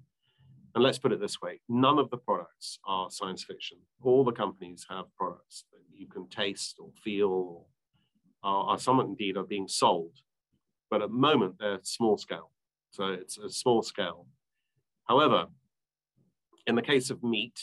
[0.75, 3.77] And let's put it this way none of the products are science fiction.
[4.03, 7.65] All the companies have products that you can taste or feel, or
[8.43, 10.13] are, some indeed are being sold.
[10.89, 12.51] But at the moment, they're small scale.
[12.91, 14.27] So it's a small scale.
[15.05, 15.47] However,
[16.65, 17.59] in the case of meat,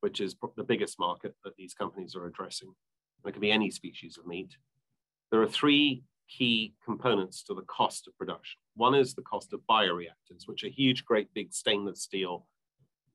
[0.00, 3.70] which is the biggest market that these companies are addressing, and it can be any
[3.70, 4.56] species of meat,
[5.30, 8.58] there are three key components to the cost of production.
[8.76, 12.46] One is the cost of bioreactors, which are huge, great big stainless steel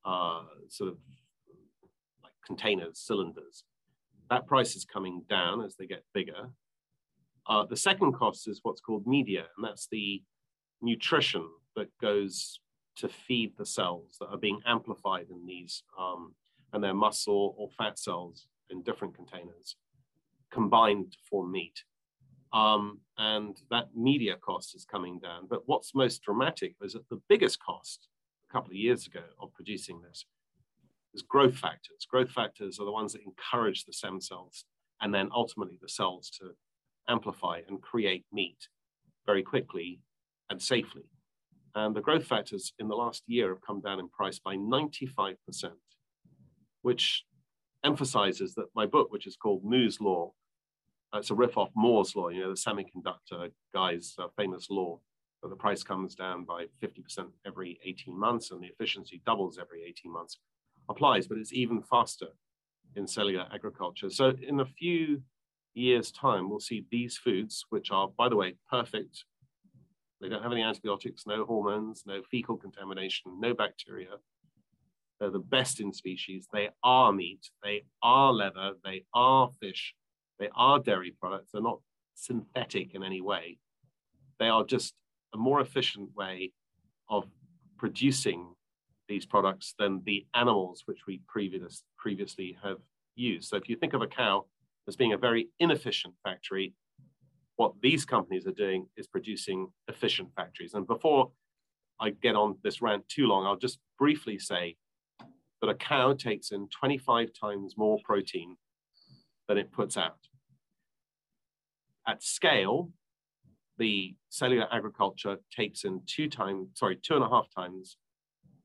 [0.06, 0.98] uh, sort of
[2.24, 3.64] like containers, cylinders.
[4.30, 6.50] That price is coming down as they get bigger.
[7.48, 10.22] Uh, the second cost is what's called media, and that's the
[10.82, 12.60] nutrition that goes
[12.98, 16.36] to feed the cells that are being amplified in these, um,
[16.74, 19.76] and their muscle or fat cells in different containers
[20.52, 21.84] combined to form meat.
[22.52, 25.48] Um, and that media cost is coming down.
[25.50, 28.08] But what's most dramatic is that the biggest cost
[28.50, 30.26] a couple of years ago of producing this
[31.14, 32.06] is growth factors.
[32.10, 34.66] Growth factors are the ones that encourage the stem cells
[35.02, 36.52] and then ultimately the cells to
[37.08, 38.68] amplify and create meat
[39.26, 40.02] very quickly
[40.50, 41.04] and safely.
[41.76, 45.36] And the growth factors in the last year have come down in price by 95%,
[46.82, 47.24] which
[47.84, 50.34] emphasizes that my book, which is called Moo's Law,
[51.14, 55.00] uh, it's a riff off Moore's Law, you know, the semiconductor guy's uh, famous law,
[55.42, 59.84] that the price comes down by 50% every 18 months and the efficiency doubles every
[59.84, 60.38] 18 months,
[60.90, 62.28] applies, but it's even faster
[62.96, 64.10] in cellular agriculture.
[64.10, 65.22] So in a few
[65.74, 69.24] years' time, we'll see these foods, which are, by the way, perfect.
[70.20, 74.18] They don't have any antibiotics, no hormones, no fecal contamination, no bacteria.
[75.20, 76.48] They're the best in species.
[76.52, 79.94] They are meat, they are leather, they are fish,
[80.40, 81.52] they are dairy products.
[81.52, 81.82] They're not
[82.16, 83.60] synthetic in any way.
[84.40, 84.94] They are just
[85.34, 86.54] a more efficient way
[87.10, 87.26] of
[87.78, 88.56] producing
[89.10, 92.78] these products than the animals which we previous, previously have
[93.16, 93.50] used.
[93.50, 94.46] So if you think of a cow
[94.88, 96.74] as being a very inefficient factory,
[97.58, 100.76] what these companies are doing is producing efficient factories.
[100.76, 101.32] And before
[102.00, 104.78] I get on this rant too long, I'll just briefly say
[105.62, 108.56] that a cow takes in 25 times more protein
[109.50, 110.20] than it puts out.
[112.08, 112.92] At scale,
[113.78, 117.98] the cellular agriculture takes in two times, sorry, two and a half times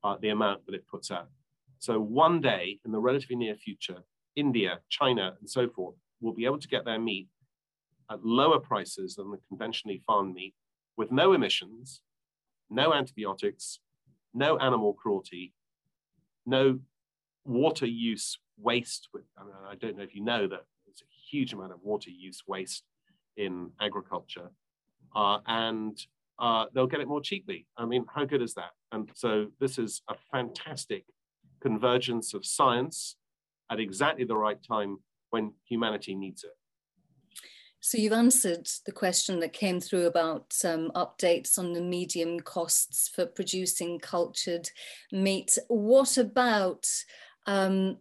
[0.05, 1.29] uh, the amount that it puts out.
[1.79, 4.03] So one day in the relatively near future,
[4.35, 7.27] India, China, and so forth will be able to get their meat
[8.11, 10.53] at lower prices than the conventionally farmed meat
[10.95, 12.01] with no emissions,
[12.69, 13.79] no antibiotics,
[14.33, 15.53] no animal cruelty,
[16.45, 16.79] no
[17.43, 19.09] water use waste.
[19.15, 22.11] I, mean, I don't know if you know that there's a huge amount of water
[22.11, 22.83] use waste
[23.37, 24.51] in agriculture.
[25.15, 25.99] Uh, and
[26.37, 27.65] uh, they'll get it more cheaply.
[27.75, 28.71] I mean, how good is that?
[28.95, 31.03] And so this is a fantastic
[31.61, 33.17] convergence of science
[33.69, 34.99] at exactly the right time
[35.31, 36.55] when humanity needs it.
[37.81, 43.09] So you've answered the question that came through about um, updates on the medium costs
[43.13, 44.69] for producing cultured
[45.11, 45.57] meat.
[45.67, 46.87] What about
[47.45, 47.97] um,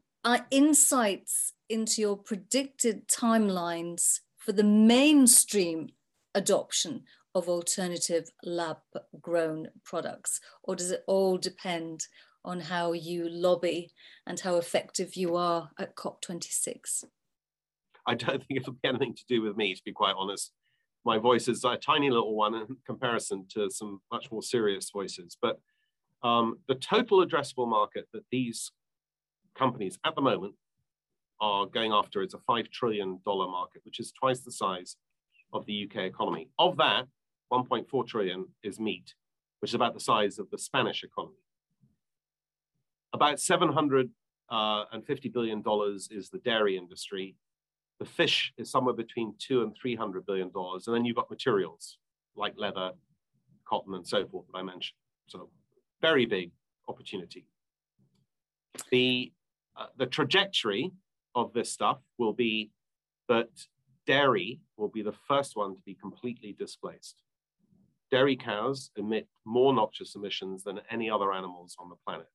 [0.53, 5.89] insights into your predicted timelines for the mainstream
[6.37, 7.03] adoption
[7.35, 8.79] of alternative lab
[9.21, 10.41] grown products?
[10.63, 12.07] Or does it all depend
[12.45, 13.91] on how you lobby
[14.27, 17.05] and how effective you are at COP26?
[18.07, 20.53] I don't think it'll be anything to do with me, to be quite honest.
[21.05, 25.37] My voice is a tiny little one in comparison to some much more serious voices.
[25.41, 25.59] But
[26.23, 28.73] um, the total addressable market that these
[29.55, 30.55] companies at the moment
[31.41, 34.97] are going after is a $5 trillion market, which is twice the size
[35.53, 36.49] of the UK economy.
[36.59, 37.05] Of that,
[37.55, 39.15] 1.4 trillion is meat,
[39.61, 41.37] which is about the size of the Spanish economy.
[43.13, 44.11] About 750
[44.51, 47.37] uh, billion dollars is the dairy industry.
[48.01, 50.87] The fish is somewhere between two and 300 billion dollars.
[50.87, 51.99] And then you've got materials
[52.35, 52.91] like leather,
[53.65, 54.99] cotton, and so forth that I mentioned.
[55.29, 55.49] So
[56.03, 56.51] very big
[56.89, 57.47] opportunity.
[58.91, 59.33] The,
[59.77, 60.91] uh, the trajectory
[61.37, 62.73] of this stuff will be
[63.29, 63.49] that
[64.07, 67.24] dairy will be the first one to be completely displaced.
[68.11, 72.27] Dairy cows emit more noxious emissions than any other animals on the planet.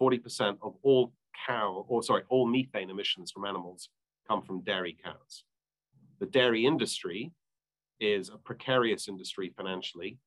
[0.00, 1.12] 40% of all
[1.46, 3.88] cow, or sorry, all methane emissions from animals
[4.26, 5.44] come from dairy cows.
[6.20, 7.32] The dairy industry
[8.00, 10.18] is a precarious industry financially,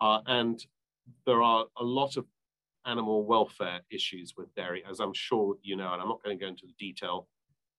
[0.00, 0.64] uh, and
[1.26, 2.26] there are a lot of
[2.86, 6.42] animal welfare issues with dairy, as I'm sure you know, and I'm not going to
[6.42, 7.28] go into the detail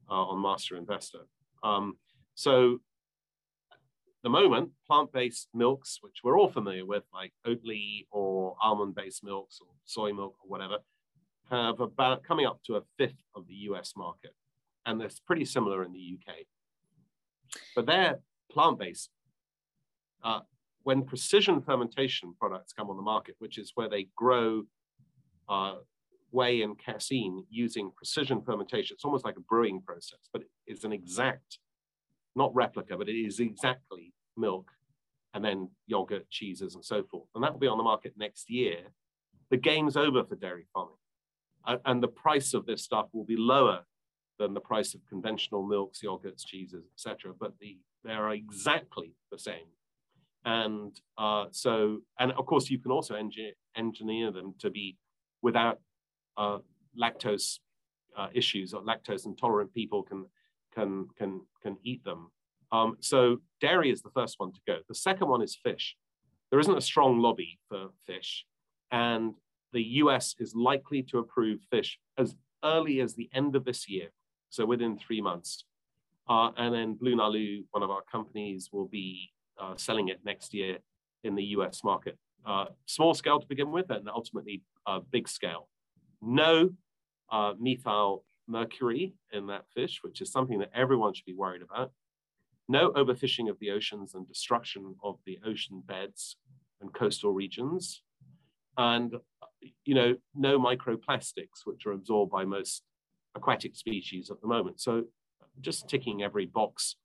[0.10, 1.28] uh, on Master Investor.
[1.64, 1.98] Um,
[2.36, 2.80] so
[4.24, 9.68] the moment, plant-based milks, which we're all familiar with, like Oatly or almond-based milks or
[9.86, 10.80] soy milk or whatever,
[11.50, 14.32] have about coming up to a fifth of the US market.
[14.86, 16.36] And that's pretty similar in the UK.
[17.76, 18.20] But they're
[18.52, 19.10] plant-based.
[20.24, 20.42] Uh,
[20.84, 24.64] when precision fermentation products come on the market, which is where they grow
[25.48, 25.76] uh,
[26.32, 30.94] whey and casein using precision fermentation, it's almost like a brewing process, but it's an
[30.94, 31.60] exact
[32.36, 34.72] not replica, but it is exactly milk
[35.34, 37.28] and then yogurt, cheeses, and so forth.
[37.36, 38.78] And that will be on the market next year.
[39.52, 40.96] The game's over for dairy farming.
[41.86, 43.82] And the price of this stuff will be lower
[44.40, 47.34] than the price of conventional milks, yogurts, cheeses, etc.
[47.38, 49.68] But the, they are exactly the same.
[50.46, 54.98] And uh, so, and of course, you can also engineer, engineer them to be
[55.42, 55.80] without
[56.38, 56.60] uh,
[57.00, 57.60] lactose
[58.18, 60.26] uh, issues or lactose intolerant people can
[60.74, 62.32] can can can eat them.
[62.72, 64.78] Um, so dairy is the first one to go.
[64.88, 65.96] The second one is fish.
[66.52, 68.46] There isn't a strong lobby for fish,
[68.92, 69.34] and
[69.74, 74.10] the US is likely to approve fish as early as the end of this year,
[74.50, 75.66] so within three months.
[76.28, 80.78] Uh, and then BlueNalu, one of our companies, will be uh, selling it next year
[81.24, 82.18] in the US market.
[82.46, 85.68] Uh, small scale to begin with, and ultimately uh, big scale.
[86.22, 86.70] No
[87.32, 91.92] uh, methyl mercury in that fish, which is something that everyone should be worried about.
[92.68, 96.38] No overfishing of the oceans and destruction of the ocean beds
[96.82, 98.04] and coastal regions.
[98.78, 99.16] And,
[99.86, 102.84] you know, no microplastics, which are absorbed by most
[103.36, 104.80] aquatic species at the moment.
[104.80, 105.06] So
[105.62, 106.96] just ticking every box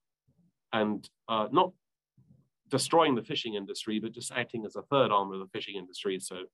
[0.72, 1.72] and uh, not
[2.68, 6.18] destroying the fishing industry, but just acting as a third arm of the fishing industry.
[6.20, 6.44] So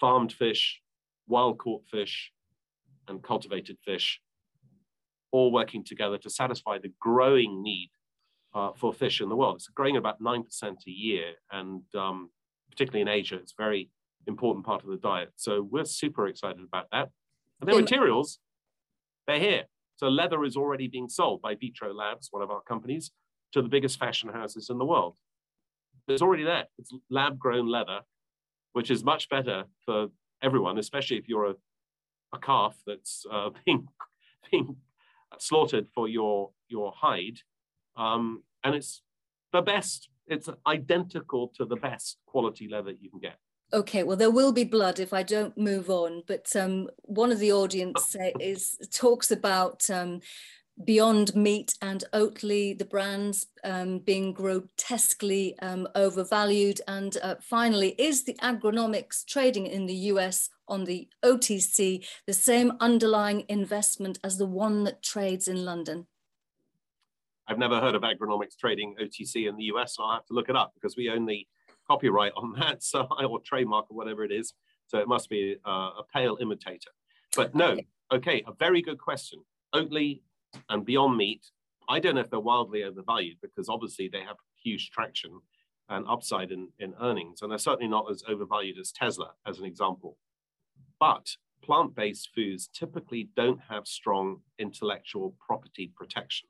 [0.00, 0.80] farmed fish,
[1.26, 2.32] wild caught fish,
[3.08, 4.20] and cultivated fish,
[5.32, 7.90] all working together to satisfy the growing need
[8.54, 9.56] uh, for fish in the world.
[9.56, 11.32] It's growing about 9% a year.
[11.52, 12.30] And um,
[12.70, 13.90] particularly in Asia, it's a very
[14.26, 15.32] important part of the diet.
[15.36, 17.10] So we're super excited about that.
[17.60, 18.38] And the materials,
[19.26, 19.64] they're here.
[19.96, 23.12] So leather is already being sold by Vitro Labs, one of our companies,
[23.52, 25.16] to the biggest fashion houses in the world.
[26.08, 26.64] It's already there.
[26.78, 28.00] It's lab grown leather,
[28.72, 30.08] which is much better for
[30.42, 31.54] everyone, especially if you're a,
[32.34, 33.88] a calf that's uh, being,
[34.50, 34.76] being
[35.38, 37.38] slaughtered for your, your hide.
[37.96, 39.02] Um, and it's
[39.52, 43.36] the best, it's identical to the best quality leather you can get.
[43.72, 46.22] Okay, well, there will be blood if I don't move on.
[46.26, 50.20] But um, one of the audience is talks about um,
[50.84, 56.80] Beyond Meat and Oatly, the brands um, being grotesquely um, overvalued.
[56.86, 62.72] And uh, finally, is the agronomics trading in the US on the OTC the same
[62.80, 66.06] underlying investment as the one that trades in London?
[67.48, 70.50] I've never heard of agronomics trading OTC in the US, so I'll have to look
[70.50, 71.46] it up because we own the
[71.88, 74.52] copyright on that, so or trademark or whatever it is.
[74.88, 76.90] So it must be uh, a pale imitator.
[77.34, 77.78] But no,
[78.12, 79.40] okay, a very good question.
[79.74, 80.20] Oatly
[80.68, 81.46] and Beyond Meat,
[81.88, 85.40] I don't know if they're wildly overvalued because obviously they have huge traction
[85.88, 89.64] and upside in, in earnings, and they're certainly not as overvalued as Tesla, as an
[89.64, 90.18] example.
[90.98, 96.48] But plant-based foods typically don't have strong intellectual property protection.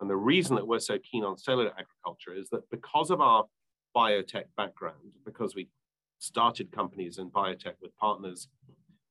[0.00, 3.44] And the reason that we're so keen on cellular agriculture is that because of our
[3.96, 5.68] biotech background, because we
[6.18, 8.48] started companies in biotech with partners,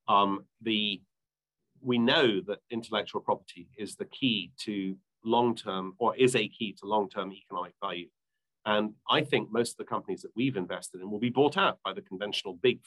[0.07, 1.01] um, the
[1.84, 6.86] we know that intellectual property is the key to long-term or is a key to
[6.86, 8.07] long-term economic value.
[8.65, 11.79] And I think most of the companies that we've invested in will be bought out
[11.84, 12.79] by the conventional big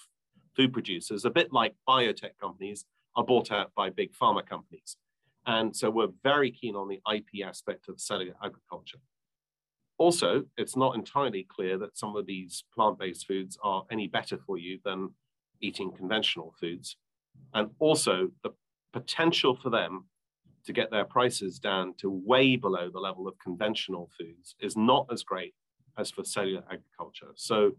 [0.56, 2.84] food producers, a bit like biotech companies
[3.16, 4.96] are bought out by big pharma companies.
[5.46, 8.98] And so we're very keen on the IP aspect of cellular agriculture.
[9.98, 14.58] Also, it's not entirely clear that some of these plant-based foods are any better for
[14.58, 15.10] you than
[15.60, 16.96] eating conventional foods.
[17.52, 18.50] And also the
[18.94, 20.04] potential for them
[20.64, 25.06] to get their prices down to way below the level of conventional foods is not
[25.12, 25.52] as great
[25.98, 27.32] as for cellular agriculture.
[27.34, 27.72] So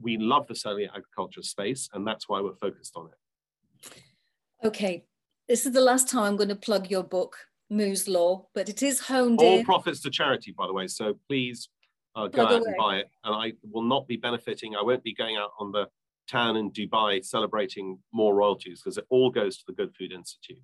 [0.00, 4.66] we love the cellular agriculture space, and that's why we're focused on it.
[4.66, 5.04] Okay,
[5.48, 7.36] this is the last time I'm going to plug your book,
[7.68, 9.64] Moo's Law, but it is honed All in.
[9.64, 10.86] profits to charity, by the way.
[10.86, 11.68] So please
[12.14, 12.62] uh, go out away.
[12.66, 13.10] and buy it.
[13.24, 14.76] And I will not be benefiting.
[14.76, 15.88] I won't be going out on the
[16.30, 20.62] town in Dubai celebrating more royalties because it all goes to the Good Food Institute.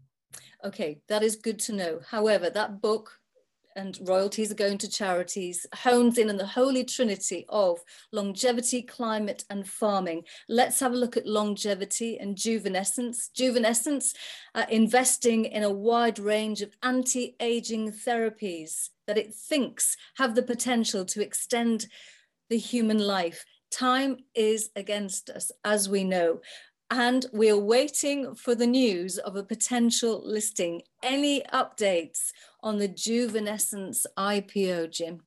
[0.64, 2.00] Okay, that is good to know.
[2.08, 3.20] However, that book
[3.76, 7.78] and royalties are going to charities hones in on the holy trinity of
[8.10, 10.24] longevity, climate, and farming.
[10.48, 13.30] Let's have a look at longevity and juvenescence.
[13.38, 14.14] Juvenescence,
[14.54, 20.42] uh, investing in a wide range of anti aging therapies that it thinks have the
[20.42, 21.86] potential to extend
[22.48, 23.44] the human life.
[23.70, 26.40] Time is against us, as we know.
[26.90, 30.82] And we're waiting for the news of a potential listing.
[31.02, 32.30] Any updates
[32.62, 35.22] on the Juvenescence IPO, Jim?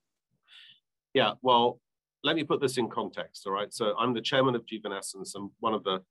[1.13, 1.79] Yeah, well,
[2.23, 3.45] let me put this in context.
[3.45, 3.73] All right.
[3.73, 6.01] So I'm the chairman of Juvenescence and one of the,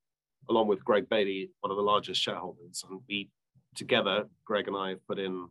[0.50, 2.84] along with Greg Bailey, one of the largest shareholders.
[2.88, 3.30] And we
[3.74, 5.48] together, Greg and I have put in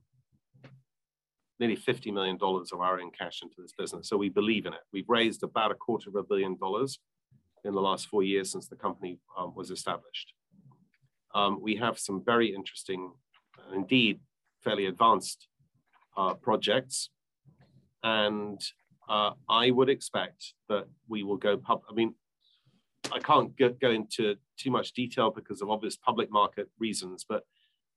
[1.60, 4.10] nearly $50 million of our own cash into this business.
[4.10, 4.82] So we believe in it.
[4.94, 7.00] We've raised about a quarter of a billion dollars
[7.64, 10.34] in the last four years since the company um, was established.
[11.34, 13.12] Um, we have some very interesting,
[13.74, 14.20] indeed,
[14.64, 15.48] fairly advanced
[16.16, 17.10] uh, projects.
[18.04, 18.62] And
[19.10, 21.82] uh, I would expect that we will go pub.
[21.90, 22.14] I mean,
[23.12, 27.44] I can't go into too much detail because of obvious public market reasons, but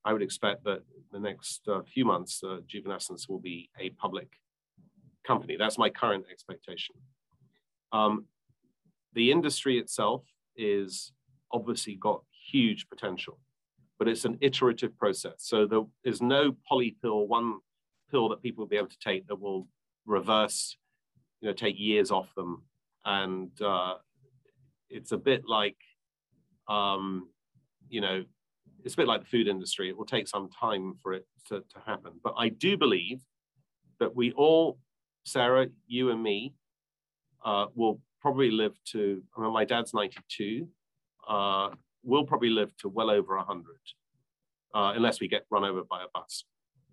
[0.05, 0.81] I would expect that
[1.13, 4.29] the next uh, few months, uh, Juvenescence will be a public
[5.27, 5.57] company.
[5.57, 6.95] That's my current expectation.
[7.93, 8.27] Um,
[9.15, 10.25] the industry itself
[10.57, 11.13] is
[11.53, 13.39] obviously got huge potential,
[13.99, 15.35] but it's an iterative process.
[15.39, 17.59] So there is no poly pill, one
[18.11, 19.69] pill that people will be able to take that will
[20.07, 20.77] reverse,
[21.41, 22.63] you know, take years off them.
[23.05, 23.95] And uh,
[24.89, 25.77] it's a bit like,
[26.69, 27.29] um,
[27.89, 28.25] you know,
[28.85, 29.89] it's a bit like the food industry.
[29.89, 32.13] It will take some time for it to, to happen.
[32.23, 33.21] But I do believe
[33.99, 34.79] that we all,
[35.25, 36.55] Sarah, you and me,
[37.45, 40.69] uh, will probably live to, I mean, my dad's 92,
[41.29, 41.71] uh,
[42.03, 43.65] we'll probably live to well over 100,
[44.75, 46.45] uh, unless we get run over by a bus.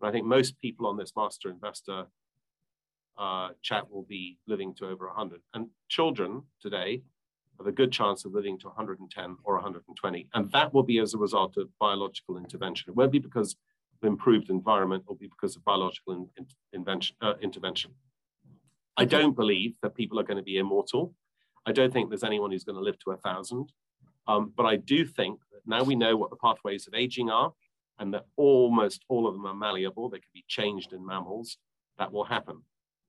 [0.02, 2.06] And I think most people on this master investor
[3.18, 5.42] uh, chat will be living to over 100.
[5.54, 7.02] And children today
[7.66, 10.28] a good chance of living to 110 or 120.
[10.34, 12.90] And that will be as a result of biological intervention.
[12.90, 13.56] It won't be because
[14.00, 17.92] of improved environment, it will be because of biological in, in, invention, uh, intervention.
[18.96, 21.14] I don't believe that people are going to be immortal.
[21.66, 23.72] I don't think there's anyone who's going to live to a thousand.
[24.28, 27.54] Um, but I do think that now we know what the pathways of aging are
[28.00, 31.58] and that almost all of them are malleable, they can be changed in mammals,
[31.98, 32.62] that will happen.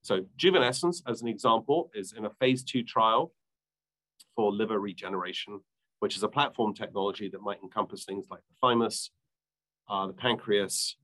[0.03, 3.33] So Juvenescence, as an example, is in a phase two trial
[4.35, 5.61] for liver regeneration,
[6.01, 9.11] which is a platform technology that might encompass things like the thymus,
[9.89, 10.97] uh, the pancreas,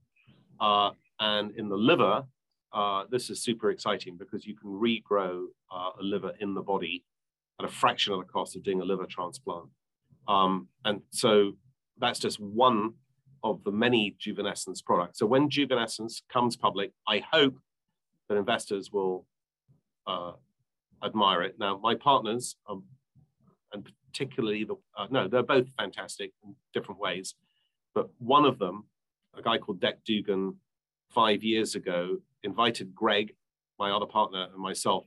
[0.60, 0.90] uh,
[1.20, 2.24] and in the liver,
[2.72, 7.04] uh, this is super exciting because you can regrow uh, a liver in the body
[7.60, 9.66] at a fraction of the cost of doing a liver transplant.
[10.26, 11.52] Um, and so
[11.98, 12.94] that's just one
[13.44, 15.18] of the many Juvenescence products.
[15.18, 17.54] So when Juvenescence comes public, I hope
[18.28, 19.26] that investors will
[20.06, 20.32] uh,
[21.04, 21.56] admire it.
[21.58, 22.84] Now, my partners, um,
[23.74, 27.34] and particularly the, uh, no, they're both fantastic in different ways,
[27.94, 28.84] but one of them,
[29.36, 30.56] a guy called Dec Doogan,
[31.10, 33.34] five years ago, invited Greg,
[33.78, 35.04] my other partner, and myself.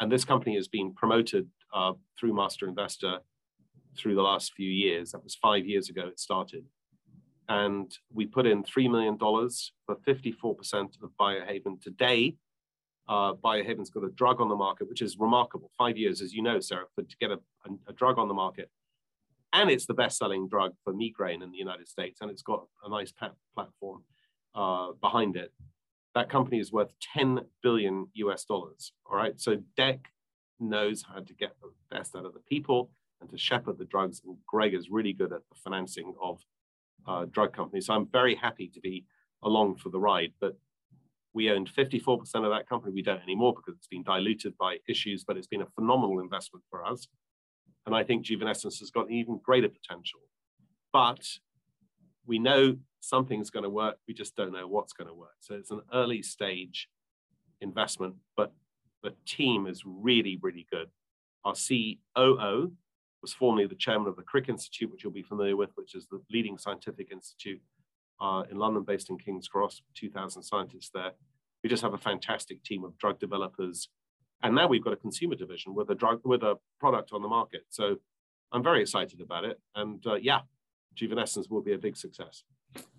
[0.00, 3.18] And this company has been promoted uh, through Master Investor
[3.96, 5.12] through the last few years.
[5.12, 6.64] That was five years ago it started.
[7.48, 11.80] And we put in $3 million for 54% of Biohaven.
[11.80, 12.36] Today,
[13.08, 15.70] uh, Biohaven's got a drug on the market, which is remarkable.
[15.76, 18.34] Five years, as you know, Sarah, for, to get a, a, a drug on the
[18.34, 18.70] market.
[19.52, 22.20] And it's the best selling drug for migraine in the United States.
[22.20, 23.12] And it's got a nice
[23.54, 24.02] platform
[24.54, 25.52] uh, behind it
[26.14, 28.92] that company is worth 10 billion US dollars.
[29.06, 29.38] All right.
[29.40, 30.00] So Dec
[30.60, 32.90] knows how to get the best out of the people
[33.20, 34.22] and to shepherd the drugs.
[34.24, 36.40] And Greg is really good at the financing of
[37.06, 37.86] uh, drug companies.
[37.86, 39.04] So I'm very happy to be
[39.42, 40.32] along for the ride.
[40.40, 40.56] But
[41.34, 42.92] we owned 54% of that company.
[42.94, 46.64] We don't anymore because it's been diluted by issues, but it's been a phenomenal investment
[46.70, 47.08] for us.
[47.86, 50.20] And I think Juvenescence has got even greater potential.
[50.92, 51.26] But
[52.24, 53.96] we know something's going to work.
[54.06, 55.34] We just don't know what's going to work.
[55.40, 56.88] So it's an early stage
[57.60, 58.52] investment, but
[59.02, 60.88] the team is really, really good.
[61.44, 62.72] Our COO
[63.20, 66.06] was formerly the chairman of the Crick Institute, which you'll be familiar with, which is
[66.06, 67.60] the leading scientific institute
[68.20, 71.12] uh, in London, based in King's Cross, 2,000 scientists there.
[71.62, 73.88] We just have a fantastic team of drug developers.
[74.42, 77.28] And now we've got a consumer division with a drug, with a product on the
[77.28, 77.62] market.
[77.70, 77.96] So
[78.52, 79.60] I'm very excited about it.
[79.74, 80.40] And uh, yeah,
[80.94, 82.44] Juvenescence will be a big success.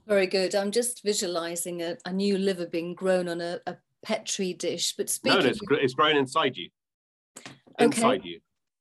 [0.07, 0.55] Very good.
[0.55, 4.93] I'm just visualizing a, a new liver being grown on a, a petri dish.
[4.95, 6.69] But speaking, no, it's, it's grown inside you.
[7.79, 8.29] Inside okay.
[8.29, 8.39] you,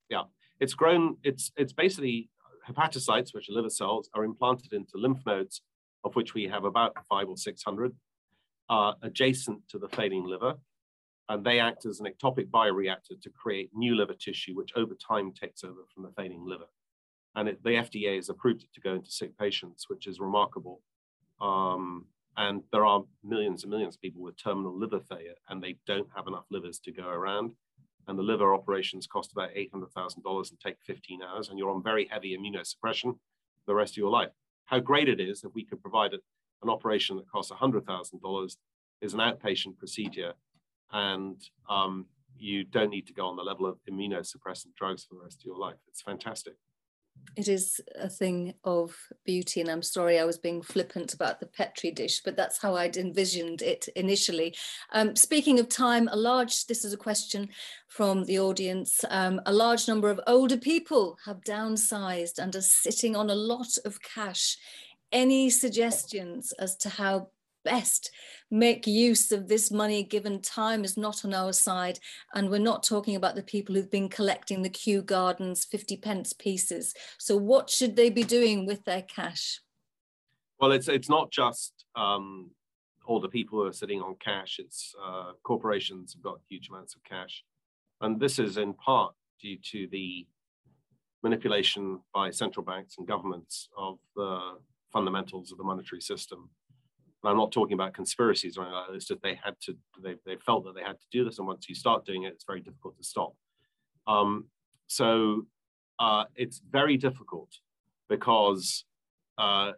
[0.09, 0.23] yeah.
[0.61, 1.17] It's grown.
[1.25, 2.29] It's it's basically
[2.69, 5.63] hepatocytes, which are liver cells, are implanted into lymph nodes,
[6.05, 7.95] of which we have about five or six hundred,
[8.69, 10.55] are adjacent to the failing liver,
[11.29, 15.33] and they act as an ectopic bioreactor to create new liver tissue, which over time
[15.33, 16.67] takes over from the failing liver.
[17.37, 20.81] And it, the FDA has approved it to go into sick patients, which is remarkable
[21.41, 25.77] um, and there are millions and millions of people with terminal liver failure, and they
[25.87, 27.53] don't have enough livers to go around.
[28.07, 32.07] And the liver operations cost about $800,000 and take 15 hours, and you're on very
[32.07, 33.17] heavy immunosuppression
[33.67, 34.33] the rest of your life.
[34.67, 38.57] How great it is if we could provide an operation that costs $100,000
[39.01, 40.33] is an outpatient procedure,
[40.93, 41.37] and
[41.69, 42.07] um,
[42.37, 45.47] you don't need to go on the level of immunosuppressant drugs for the rest of
[45.47, 45.77] your life.
[45.89, 46.55] It's fantastic
[47.37, 51.47] it is a thing of beauty and i'm sorry i was being flippant about the
[51.47, 54.55] petri dish but that's how i'd envisioned it initially.
[54.93, 57.49] Um, speaking of time a large this is a question
[57.89, 63.17] from the audience um, a large number of older people have downsized and are sitting
[63.17, 64.57] on a lot of cash.
[65.13, 67.29] Any suggestions as to how
[67.65, 68.11] best
[68.51, 71.99] make use of this money given time is not on our side
[72.35, 76.33] and we're not talking about the people who've been collecting the Kew Gardens 50 pence
[76.33, 76.95] pieces.
[77.19, 79.61] So what should they be doing with their cash?
[80.61, 82.51] Well it's it's not just um,
[83.07, 84.57] all the people who are sitting on cash.
[84.59, 87.45] It's uh, corporations have got huge amounts of cash.
[88.01, 90.27] And this is in part due to the
[91.23, 94.59] manipulation by central banks and governments of the
[94.93, 96.51] fundamentals of the monetary system
[97.27, 98.95] I'm not talking about conspiracies or anything like that.
[98.95, 101.39] It's just they had to, they, they felt that they had to do this.
[101.39, 103.35] And once you start doing it, it's very difficult to stop.
[104.07, 104.47] Um,
[104.87, 105.47] so
[105.99, 107.51] uh, it's very difficult
[108.09, 108.85] because
[109.39, 109.73] uh,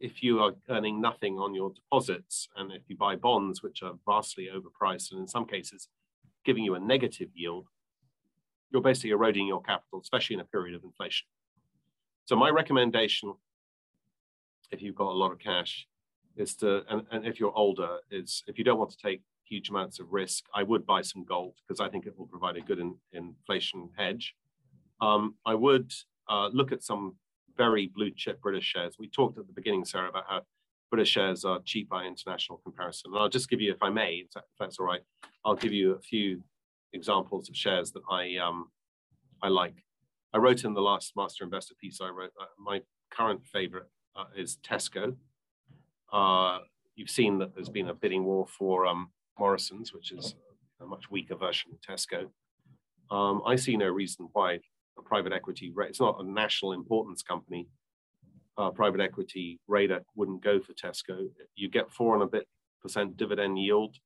[0.00, 3.94] if you are earning nothing on your deposits and if you buy bonds, which are
[4.06, 5.88] vastly overpriced and in some cases
[6.44, 7.66] giving you a negative yield,
[8.70, 11.26] you're basically eroding your capital, especially in a period of inflation.
[12.26, 13.34] So my recommendation,
[14.70, 15.86] if you've got a lot of cash,
[16.38, 19.70] is to, and, and if you're older, is if you don't want to take huge
[19.70, 22.60] amounts of risk, I would buy some gold because I think it will provide a
[22.60, 24.34] good in, inflation hedge.
[25.00, 25.92] Um, I would
[26.28, 27.16] uh, look at some
[27.56, 28.96] very blue chip British shares.
[28.98, 30.42] We talked at the beginning, Sarah, about how
[30.90, 33.12] British shares are cheap by international comparison.
[33.12, 35.02] And I'll just give you, if I may, if that's all right,
[35.44, 36.42] I'll give you a few
[36.92, 38.70] examples of shares that I um,
[39.42, 39.84] I like.
[40.32, 44.24] I wrote in the last Master Investor piece I wrote, uh, my current favorite uh,
[44.36, 45.16] is Tesco.
[46.12, 46.58] Uh,
[46.96, 50.34] you've seen that there's been a bidding war for um, Morrison's, which is
[50.80, 52.28] a much weaker version of Tesco.
[53.10, 54.60] Um, I see no reason why
[54.98, 57.68] a private equity, it's not a national importance company,
[58.58, 61.28] uh, private equity radar wouldn't go for Tesco.
[61.54, 62.46] You get four and a bit
[62.82, 63.96] percent dividend yield.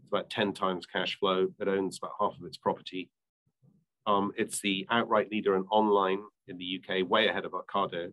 [0.00, 1.48] It's about 10 times cash flow.
[1.58, 3.10] It owns about half of its property.
[4.06, 8.12] Um, it's the outright leader in online in the UK, way ahead of Ocado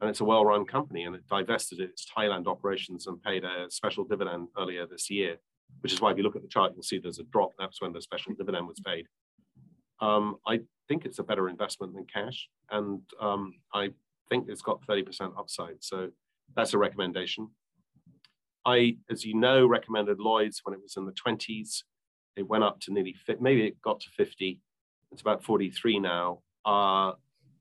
[0.00, 4.04] and it's a well-run company and it divested its Thailand operations and paid a special
[4.04, 5.36] dividend earlier this year,
[5.80, 7.50] which is why if you look at the chart, you'll see there's a drop.
[7.58, 9.06] That's when the special dividend was paid.
[10.00, 13.90] Um, I think it's a better investment than cash, and um, I
[14.28, 15.76] think it's got 30% upside.
[15.80, 16.10] So
[16.56, 17.48] that's a recommendation.
[18.66, 21.82] I, as you know, recommended Lloyd's when it was in the 20s.
[22.36, 24.60] It went up to nearly, maybe it got to 50.
[25.12, 26.40] It's about 43 now.
[26.64, 27.12] Uh,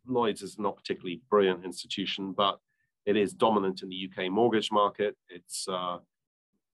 [0.08, 2.60] Lloyd's is not particularly brilliant institution, but
[3.06, 5.16] it is dominant in the UK mortgage market.
[5.30, 5.98] It's uh,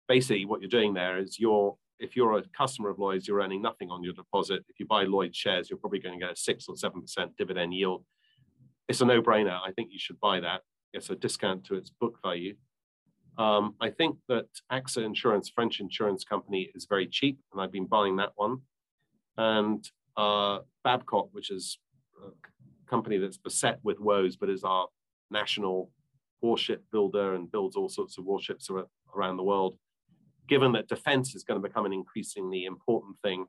[0.08, 3.62] basically what you're doing there is you're if you're a customer of Lloyd's, you're earning
[3.62, 4.62] nothing on your deposit.
[4.68, 7.36] If you buy Lloyd's shares, you're probably going to get a six or seven percent
[7.38, 8.04] dividend yield.
[8.88, 9.58] It's a no-brainer.
[9.66, 10.60] I think you should buy that.
[10.92, 12.54] It's a discount to its book value.
[13.38, 17.86] Um, I think that AXA Insurance, French insurance company, is very cheap, and I've been
[17.86, 18.58] buying that one.
[19.36, 21.78] And uh, Babcock, which is
[22.22, 22.30] uh,
[22.88, 24.86] company that's beset with woes, but is our
[25.30, 25.90] national
[26.42, 28.68] warship builder and builds all sorts of warships
[29.14, 29.76] around the world.
[30.48, 33.46] Given that defense is going to become an increasingly important thing,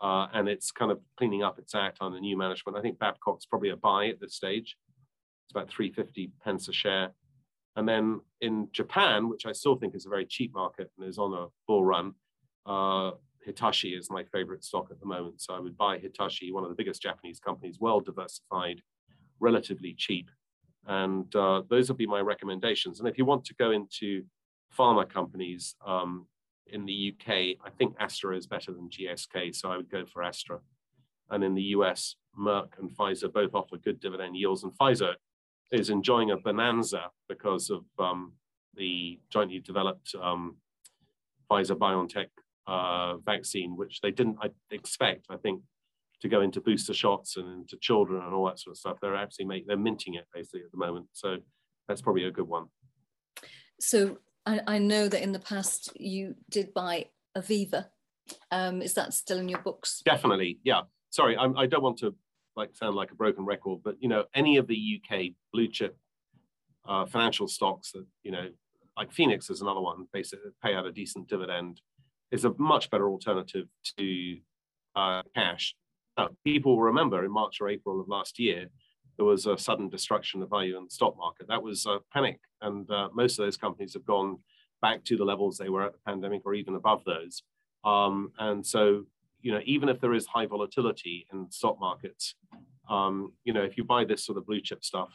[0.00, 2.98] uh, and it's kind of cleaning up its act on the new management, I think
[2.98, 4.76] Babcock's probably a buy at this stage.
[5.46, 7.10] It's about 350 pence a share.
[7.76, 11.18] And then in Japan, which I still think is a very cheap market and is
[11.18, 12.14] on a bull run,
[12.66, 13.12] uh,
[13.44, 15.40] Hitachi is my favorite stock at the moment.
[15.40, 18.80] So I would buy Hitachi, one of the biggest Japanese companies, well diversified,
[19.40, 20.30] relatively cheap.
[20.86, 23.00] And uh, those would be my recommendations.
[23.00, 24.24] And if you want to go into
[24.76, 26.26] pharma companies um,
[26.66, 27.28] in the UK,
[27.64, 29.54] I think Astra is better than GSK.
[29.54, 30.58] So I would go for Astra.
[31.30, 34.62] And in the US, Merck and Pfizer both offer good dividend yields.
[34.62, 35.14] And Pfizer
[35.72, 38.32] is enjoying a bonanza because of um,
[38.74, 40.56] the jointly developed um,
[41.50, 42.26] Pfizer BioNTech
[42.66, 44.38] uh, vaccine, which they didn't
[44.70, 45.62] expect, I think,
[46.20, 48.98] to go into booster shots and into children and all that sort of stuff.
[49.00, 51.06] They're actually make, they're minting it basically at the moment.
[51.12, 51.38] So
[51.88, 52.66] that's probably a good one.
[53.80, 57.06] So I, I know that in the past you did buy
[57.36, 57.86] Aviva.
[58.50, 60.00] Um, is that still in your books?
[60.04, 60.82] Definitely, yeah.
[61.10, 62.14] Sorry, I'm, I do not want to
[62.56, 65.96] like sound like a broken record, but you know, any of the UK blue chip
[66.88, 68.48] uh, financial stocks that you know,
[68.96, 71.80] like Phoenix is another one, basically pay out a decent dividend
[72.34, 74.36] is a much better alternative to
[74.96, 75.74] uh, cash.
[76.18, 78.66] Now, people remember in March or April of last year,
[79.16, 81.46] there was a sudden destruction of value in the stock market.
[81.48, 84.38] That was a panic, and uh, most of those companies have gone
[84.82, 87.42] back to the levels they were at the pandemic or even above those.
[87.84, 89.04] Um, and so,
[89.40, 92.34] you know, even if there is high volatility in stock markets,
[92.90, 95.12] um, you know, if you buy this sort of blue chip stuff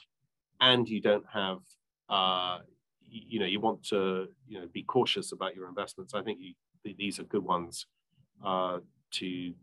[0.62, 1.60] and you don't have,
[2.10, 2.60] uh,
[3.02, 6.54] you know, you want to, you know, be cautious about your investments, I think you
[6.84, 7.86] these are good ones
[8.46, 8.80] uh,
[9.12, 9.54] to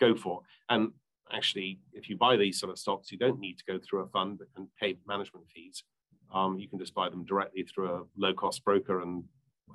[0.00, 0.42] go for.
[0.68, 0.92] And
[1.32, 4.08] actually, if you buy these sort of stocks, you don't need to go through a
[4.08, 5.84] fund and pay management fees.
[6.32, 9.24] Um, you can just buy them directly through a low cost broker and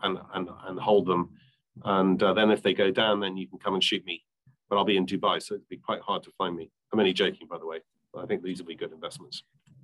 [0.04, 1.30] and and and hold them.
[1.84, 4.24] And uh, then if they go down, then you can come and shoot me.
[4.70, 6.70] But I'll be in Dubai, so it'd be quite hard to find me.
[6.92, 7.80] I'm only joking, by the way.
[8.14, 9.44] But I think these will be good investments.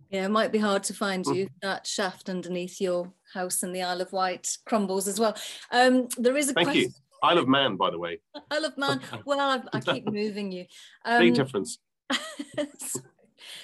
[0.10, 1.34] Yeah, it might be hard to find hmm.
[1.34, 1.50] you.
[1.62, 5.36] That shaft underneath your house in the Isle of Wight crumbles as well.
[5.72, 6.84] Um, there is a Thank question.
[6.84, 7.07] you.
[7.24, 8.20] Isle of Man, by the way.
[8.52, 9.02] Isle of Man.
[9.26, 10.66] Well, I, I keep moving you.
[11.06, 11.80] Um, Big difference.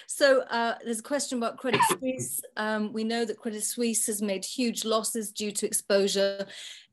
[0.07, 2.41] so uh, there's a question about Credit Suisse.
[2.57, 6.45] Um, we know that Credit Suisse has made huge losses due to exposure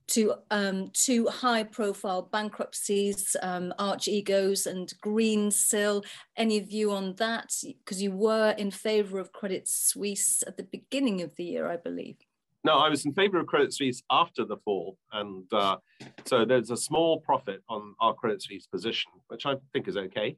[0.08, 6.04] to um, two high profile bankruptcies, um, Archegos and Greensill.
[6.36, 7.54] Any view on that?
[7.62, 11.76] Because you were in favor of Credit Suisse at the beginning of the year, I
[11.76, 12.16] believe.
[12.62, 14.98] No, I was in favor of Credit Suisse after the fall.
[15.12, 15.78] And uh,
[16.24, 20.36] so there's a small profit on our Credit Suisse position, which I think is okay.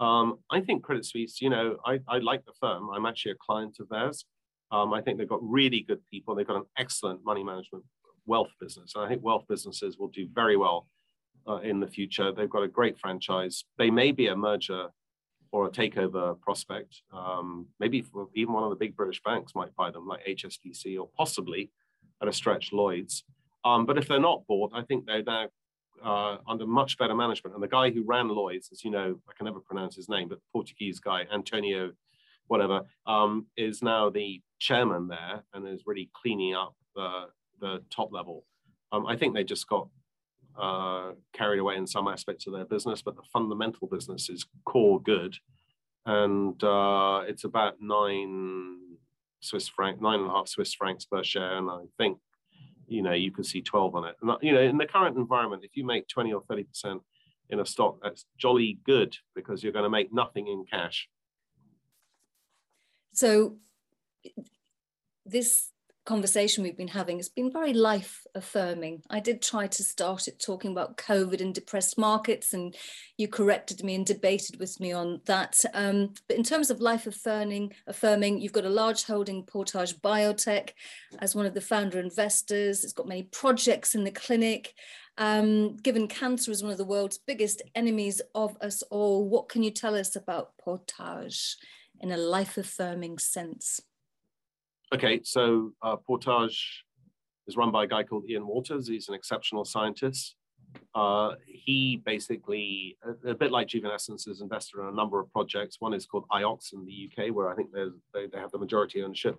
[0.00, 2.90] Um, I think Credit Suisse, you know, I, I like the firm.
[2.90, 4.24] I'm actually a client of theirs.
[4.72, 6.34] Um, I think they've got really good people.
[6.34, 7.84] They've got an excellent money management
[8.26, 8.92] wealth business.
[8.94, 10.88] And I think wealth businesses will do very well
[11.48, 12.32] uh, in the future.
[12.32, 13.64] They've got a great franchise.
[13.78, 14.88] They may be a merger
[15.52, 17.02] or a takeover prospect.
[17.12, 21.08] Um, maybe even one of the big British banks might buy them, like HSBC or
[21.16, 21.70] possibly
[22.22, 23.24] at a stretch Lloyd's.
[23.64, 25.48] Um, but if they're not bought, I think they're now
[26.04, 27.54] uh, under much better management.
[27.54, 30.28] And the guy who ran Lloyd's, as you know, I can never pronounce his name,
[30.28, 31.92] but Portuguese guy, Antonio,
[32.46, 37.26] whatever, um, is now the chairman there and is really cleaning up the,
[37.60, 38.44] the top level.
[38.92, 39.88] Um, I think they just got
[40.58, 45.00] uh, carried away in some aspects of their business, but the fundamental business is core
[45.00, 45.36] good.
[46.06, 48.78] And uh, it's about nine
[49.40, 51.56] Swiss franc, nine and a half Swiss francs per share.
[51.56, 52.18] And I think,
[52.86, 54.16] you know, you can see 12 on it.
[54.20, 57.00] And, you know, in the current environment, if you make 20 or 30%
[57.50, 61.08] in a stock, that's jolly good because you're going to make nothing in cash.
[63.12, 63.56] So
[65.26, 65.69] this
[66.04, 69.02] conversation we've been having has been very life affirming.
[69.10, 72.74] I did try to start it talking about COVID and depressed markets, and
[73.16, 75.60] you corrected me and debated with me on that.
[75.74, 80.70] Um, but in terms of life affirming, affirming, you've got a large holding Portage Biotech
[81.18, 82.82] as one of the founder investors.
[82.82, 84.74] It's got many projects in the clinic.
[85.18, 89.62] Um, given cancer is one of the world's biggest enemies of us all, what can
[89.62, 91.56] you tell us about Portage
[92.00, 93.80] in a life affirming sense?
[94.92, 96.84] Okay, so uh, Portage
[97.46, 98.88] is run by a guy called Ian Walters.
[98.88, 100.34] He's an exceptional scientist.
[100.96, 105.76] Uh, he basically, a, a, bit like Juvenescence, is invested in a number of projects.
[105.78, 109.02] One is called IOX in the UK, where I think they, they have the majority
[109.02, 109.36] ownership.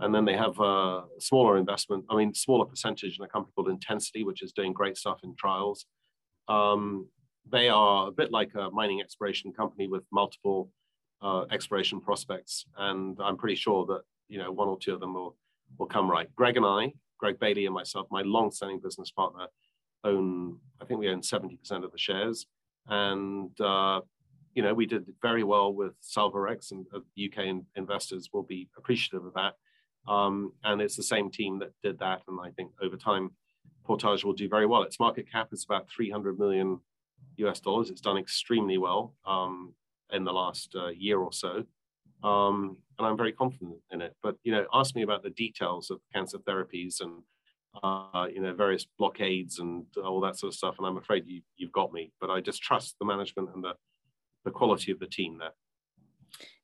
[0.00, 3.68] And then they have a smaller investment, I mean, smaller percentage in a company called
[3.68, 5.86] Intensity, which is doing great stuff in trials.
[6.48, 7.08] Um,
[7.48, 10.70] they are a bit like a mining exploration company with multiple
[11.20, 12.64] uh, exploration prospects.
[12.76, 14.02] And I'm pretty sure that
[14.32, 15.36] you know, one or two of them will,
[15.78, 16.34] will come right.
[16.34, 19.46] Greg and I, Greg Bailey and myself, my long-standing business partner,
[20.04, 22.46] own, I think we own 70% of the shares.
[22.88, 24.00] And, uh,
[24.54, 29.26] you know, we did very well with SalvaRx and uh, UK investors will be appreciative
[29.26, 29.52] of that.
[30.10, 32.22] Um, and it's the same team that did that.
[32.26, 33.32] And I think over time,
[33.84, 34.82] Portage will do very well.
[34.82, 36.80] Its market cap is about 300 million
[37.36, 37.90] US dollars.
[37.90, 39.74] It's done extremely well um,
[40.10, 41.64] in the last uh, year or so.
[42.24, 44.14] Um, and I'm very confident in it.
[44.22, 47.22] But you know, ask me about the details of cancer therapies and
[47.82, 51.42] uh, you know various blockades and all that sort of stuff, and I'm afraid you
[51.56, 52.12] you've got me.
[52.20, 53.74] But I just trust the management and the
[54.44, 55.52] the quality of the team there.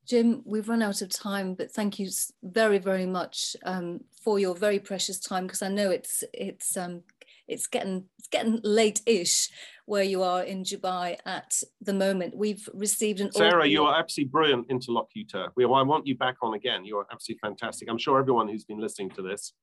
[0.09, 2.09] Jim, we've run out of time, but thank you
[2.43, 7.03] very, very much um, for your very precious time because I know it's it's um,
[7.47, 9.51] it's getting getting late-ish
[9.87, 12.37] where you are in Dubai at the moment.
[12.37, 15.49] We've received an Sarah, you are absolutely brilliant interlocutor.
[15.57, 16.85] We, I want you back on again.
[16.85, 17.89] You are absolutely fantastic.
[17.89, 19.55] I'm sure everyone who's been listening to this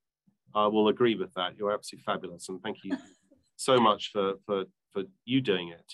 [0.54, 1.56] uh, will agree with that.
[1.56, 2.96] You're absolutely fabulous, and thank you
[3.56, 5.92] so much for for for you doing it.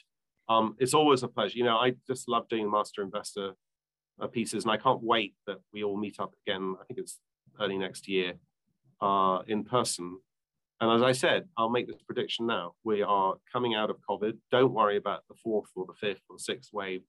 [0.49, 1.59] Um, it's always a pleasure.
[1.59, 3.53] You know, I just love doing master investor
[4.20, 6.75] uh, pieces, and I can't wait that we all meet up again.
[6.81, 7.18] I think it's
[7.61, 8.35] early next year
[9.03, 10.18] uh, in person
[10.83, 12.72] and as I said, I'll make this prediction now.
[12.83, 14.37] We are coming out of COVID.
[14.51, 17.03] Don't worry about the fourth or the fifth or sixth wave.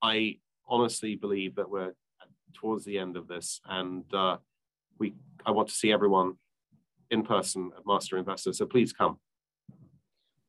[0.00, 1.92] I honestly believe that we're
[2.54, 4.38] towards the end of this, and uh,
[4.98, 5.14] we.
[5.44, 6.36] I want to see everyone
[7.10, 8.54] in person at Master Investor.
[8.54, 9.18] So please come.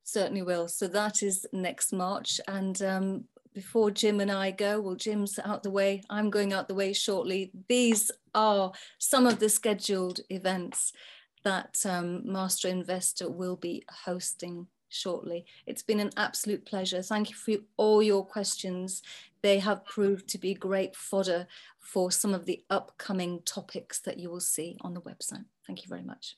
[0.06, 0.70] Certainly will.
[0.70, 5.64] So that is next March, and um, before Jim and I go, well, Jim's out
[5.64, 6.02] the way.
[6.10, 7.52] I'm going out the way shortly.
[7.68, 10.93] These are some of the scheduled events
[11.44, 15.46] that um, Master Investor will be hosting shortly.
[15.66, 17.02] It's been an absolute pleasure.
[17.02, 19.02] Thank you for all your questions.
[19.42, 21.48] They have proved to be great fodder
[21.80, 25.46] for some of the upcoming topics that you will see on the website.
[25.66, 26.36] Thank you very much.